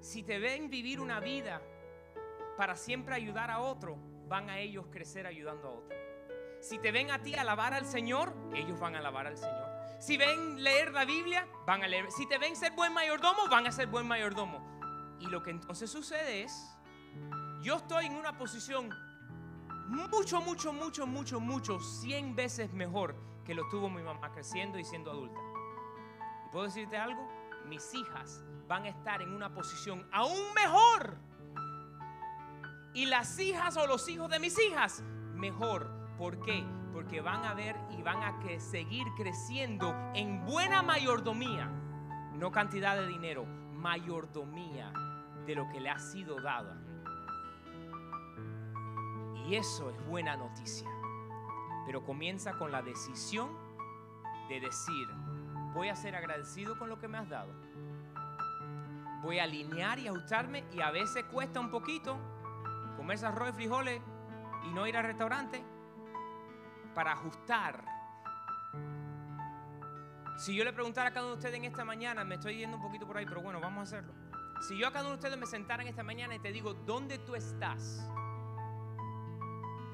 Si 0.00 0.22
te 0.22 0.38
ven 0.38 0.70
vivir 0.70 1.00
una 1.00 1.20
vida 1.20 1.60
para 2.56 2.76
siempre 2.76 3.14
ayudar 3.14 3.50
a 3.50 3.60
otro, 3.60 3.98
van 4.26 4.48
a 4.50 4.58
ellos 4.58 4.86
crecer 4.90 5.26
ayudando 5.26 5.68
a 5.68 5.70
otro. 5.72 5.96
Si 6.60 6.78
te 6.78 6.92
ven 6.92 7.10
a 7.10 7.22
ti 7.22 7.34
alabar 7.34 7.74
al 7.74 7.86
Señor, 7.86 8.34
ellos 8.54 8.78
van 8.78 8.94
a 8.94 8.98
alabar 8.98 9.26
al 9.26 9.36
Señor. 9.36 9.70
Si 9.98 10.16
ven 10.16 10.62
leer 10.62 10.92
la 10.92 11.04
Biblia, 11.04 11.46
van 11.66 11.82
a 11.82 11.88
leer. 11.88 12.10
Si 12.10 12.26
te 12.26 12.38
ven 12.38 12.56
ser 12.56 12.72
buen 12.72 12.92
mayordomo, 12.92 13.48
van 13.50 13.66
a 13.66 13.72
ser 13.72 13.86
buen 13.86 14.06
mayordomo. 14.06 14.80
Y 15.20 15.26
lo 15.26 15.42
que 15.42 15.50
entonces 15.50 15.90
sucede 15.90 16.42
es, 16.42 16.74
yo 17.60 17.76
estoy 17.76 18.06
en 18.06 18.14
una 18.14 18.36
posición 18.38 18.90
mucho, 19.88 20.40
mucho, 20.40 20.72
mucho, 20.72 21.06
mucho, 21.06 21.40
mucho, 21.40 21.80
100 21.80 22.36
veces 22.36 22.72
mejor 22.72 23.14
que 23.44 23.54
lo 23.54 23.68
tuvo 23.68 23.90
mi 23.90 24.02
mamá 24.02 24.32
creciendo 24.32 24.78
y 24.78 24.84
siendo 24.84 25.10
adulta. 25.10 25.40
¿Y 26.50 26.52
puedo 26.52 26.64
decirte 26.64 26.96
algo? 26.96 27.28
Mis 27.66 27.94
hijas 27.94 28.44
van 28.66 28.82
a 28.84 28.88
estar 28.88 29.22
en 29.22 29.32
una 29.32 29.54
posición 29.54 30.04
aún 30.10 30.52
mejor. 30.52 31.16
Y 32.92 33.06
las 33.06 33.38
hijas 33.38 33.76
o 33.76 33.86
los 33.86 34.08
hijos 34.08 34.28
de 34.28 34.40
mis 34.40 34.58
hijas, 34.58 35.04
mejor. 35.34 35.88
¿Por 36.18 36.40
qué? 36.40 36.64
Porque 36.92 37.20
van 37.20 37.44
a 37.44 37.54
ver 37.54 37.76
y 37.96 38.02
van 38.02 38.24
a 38.24 38.40
que 38.40 38.58
seguir 38.58 39.06
creciendo 39.16 39.94
en 40.12 40.44
buena 40.44 40.82
mayordomía. 40.82 41.70
No 42.32 42.50
cantidad 42.50 42.96
de 42.96 43.06
dinero, 43.06 43.46
mayordomía 43.74 44.92
de 45.46 45.54
lo 45.54 45.68
que 45.68 45.80
le 45.80 45.88
ha 45.88 46.00
sido 46.00 46.40
dado. 46.40 46.74
Y 49.46 49.54
eso 49.54 49.88
es 49.88 50.06
buena 50.06 50.36
noticia. 50.36 50.90
Pero 51.86 52.04
comienza 52.04 52.58
con 52.58 52.72
la 52.72 52.82
decisión 52.82 53.50
de 54.48 54.58
decir, 54.58 55.08
voy 55.74 55.88
a 55.88 55.96
ser 55.96 56.16
agradecido 56.16 56.78
con 56.78 56.88
lo 56.88 56.98
que 56.98 57.08
me 57.08 57.18
has 57.18 57.28
dado. 57.28 57.52
Voy 59.22 59.38
a 59.38 59.44
alinear 59.44 59.98
y 59.98 60.08
ajustarme 60.08 60.64
y 60.72 60.80
a 60.80 60.90
veces 60.90 61.24
cuesta 61.24 61.60
un 61.60 61.70
poquito 61.70 62.18
comerse 62.96 63.26
arroz 63.26 63.50
y 63.50 63.52
frijoles 63.52 64.00
y 64.64 64.72
no 64.72 64.86
ir 64.86 64.96
al 64.96 65.04
restaurante 65.04 65.62
para 66.94 67.12
ajustar. 67.12 67.84
Si 70.38 70.54
yo 70.54 70.64
le 70.64 70.72
preguntara 70.72 71.10
a 71.10 71.12
cada 71.12 71.26
uno 71.26 71.34
de 71.34 71.38
ustedes 71.38 71.56
en 71.56 71.64
esta 71.66 71.84
mañana, 71.84 72.24
me 72.24 72.36
estoy 72.36 72.56
yendo 72.56 72.78
un 72.78 72.82
poquito 72.82 73.06
por 73.06 73.18
ahí, 73.18 73.26
pero 73.26 73.42
bueno, 73.42 73.60
vamos 73.60 73.80
a 73.80 73.82
hacerlo. 73.82 74.14
Si 74.66 74.76
yo 74.78 74.86
a 74.86 74.90
cada 74.90 75.04
uno 75.04 75.10
de 75.10 75.16
ustedes 75.16 75.38
me 75.38 75.46
sentara 75.46 75.82
en 75.82 75.88
esta 75.88 76.02
mañana 76.02 76.34
y 76.34 76.38
te 76.38 76.50
digo, 76.50 76.72
¿dónde 76.72 77.18
tú 77.18 77.34
estás? 77.34 78.08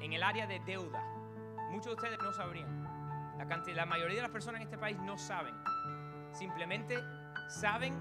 En 0.01 0.13
el 0.13 0.23
área 0.23 0.47
de 0.47 0.59
deuda. 0.61 1.03
Muchos 1.69 1.87
de 1.87 1.93
ustedes 1.93 2.19
no 2.19 2.31
sabrían. 2.31 2.86
La, 3.37 3.85
mayoría 3.85 4.15
de 4.15 4.21
las 4.23 4.31
personas 4.31 4.61
en 4.61 4.67
este 4.67 4.77
país 4.77 4.97
no 4.99 5.17
saben. 5.17 5.53
Simplemente 6.31 6.97
saben 7.47 7.99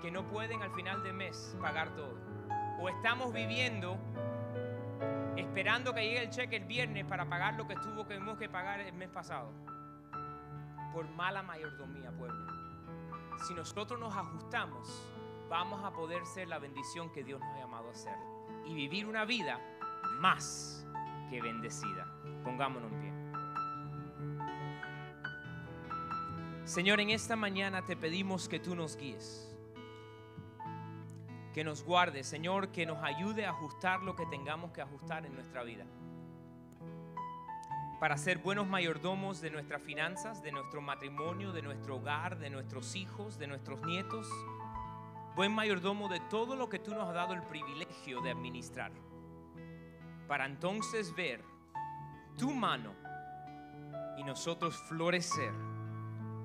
que 0.00 0.10
no 0.10 0.26
pueden 0.28 0.62
al 0.62 0.70
final 0.72 1.02
de 1.02 1.12
mes 1.12 1.56
pagar 1.60 1.94
todo. 1.94 2.16
O 2.80 2.88
estamos 2.88 3.32
viviendo 3.32 3.98
esperando 5.36 5.94
que 5.94 6.02
llegue 6.02 6.22
el 6.22 6.30
cheque 6.30 6.56
el 6.56 6.64
viernes 6.64 7.04
para 7.04 7.28
pagar 7.28 7.54
lo 7.54 7.66
que 7.66 7.74
tuvo 7.76 8.06
que 8.06 8.14
tuvimos 8.14 8.38
que 8.38 8.48
pagar 8.48 8.80
el 8.80 8.94
mes 8.94 9.10
pasado. 9.10 9.52
Por 10.92 11.08
mala 11.10 11.42
mayordomía, 11.42 12.10
pueblo. 12.12 12.52
Si 13.46 13.54
nosotros 13.54 14.00
nos 14.00 14.16
ajustamos, 14.16 14.88
vamos 15.48 15.84
a 15.84 15.92
poder 15.92 16.24
ser 16.24 16.48
la 16.48 16.58
bendición 16.58 17.12
que 17.12 17.22
Dios 17.22 17.40
nos 17.40 17.50
ha 17.50 17.58
llamado 17.58 17.90
a 17.90 17.94
ser 17.94 18.16
y 18.64 18.74
vivir 18.74 19.06
una 19.06 19.24
vida 19.24 19.60
más 20.18 20.86
que 21.30 21.40
bendecida. 21.40 22.06
Pongámonos 22.42 22.92
en 22.92 23.00
pie. 23.00 23.13
Señor, 26.64 27.00
en 27.00 27.10
esta 27.10 27.36
mañana 27.36 27.84
te 27.84 27.96
pedimos 27.96 28.48
que 28.48 28.58
tú 28.58 28.74
nos 28.74 28.96
guíes 28.96 29.54
que 31.54 31.62
nos 31.62 31.84
guarde, 31.84 32.24
Señor, 32.24 32.72
que 32.72 32.84
nos 32.84 33.00
ayude 33.04 33.46
a 33.46 33.50
ajustar 33.50 34.02
lo 34.02 34.16
que 34.16 34.26
tengamos 34.26 34.72
que 34.72 34.82
ajustar 34.82 35.24
en 35.24 35.34
nuestra 35.34 35.62
vida. 35.62 35.86
Para 38.00 38.18
ser 38.18 38.38
buenos 38.38 38.66
mayordomos 38.66 39.40
de 39.40 39.50
nuestras 39.50 39.80
finanzas, 39.80 40.42
de 40.42 40.50
nuestro 40.50 40.82
matrimonio, 40.82 41.52
de 41.52 41.62
nuestro 41.62 41.96
hogar, 41.98 42.40
de 42.40 42.50
nuestros 42.50 42.96
hijos, 42.96 43.38
de 43.38 43.46
nuestros 43.46 43.80
nietos. 43.82 44.28
Buen 45.36 45.52
mayordomo 45.52 46.08
de 46.08 46.18
todo 46.28 46.56
lo 46.56 46.68
que 46.68 46.80
tú 46.80 46.90
nos 46.90 47.08
has 47.08 47.14
dado 47.14 47.34
el 47.34 47.42
privilegio 47.44 48.20
de 48.20 48.32
administrar. 48.32 48.90
Para 50.26 50.46
entonces 50.46 51.14
ver 51.14 51.40
tu 52.36 52.50
mano 52.50 52.94
y 54.18 54.24
nosotros 54.24 54.76
florecer 54.88 55.52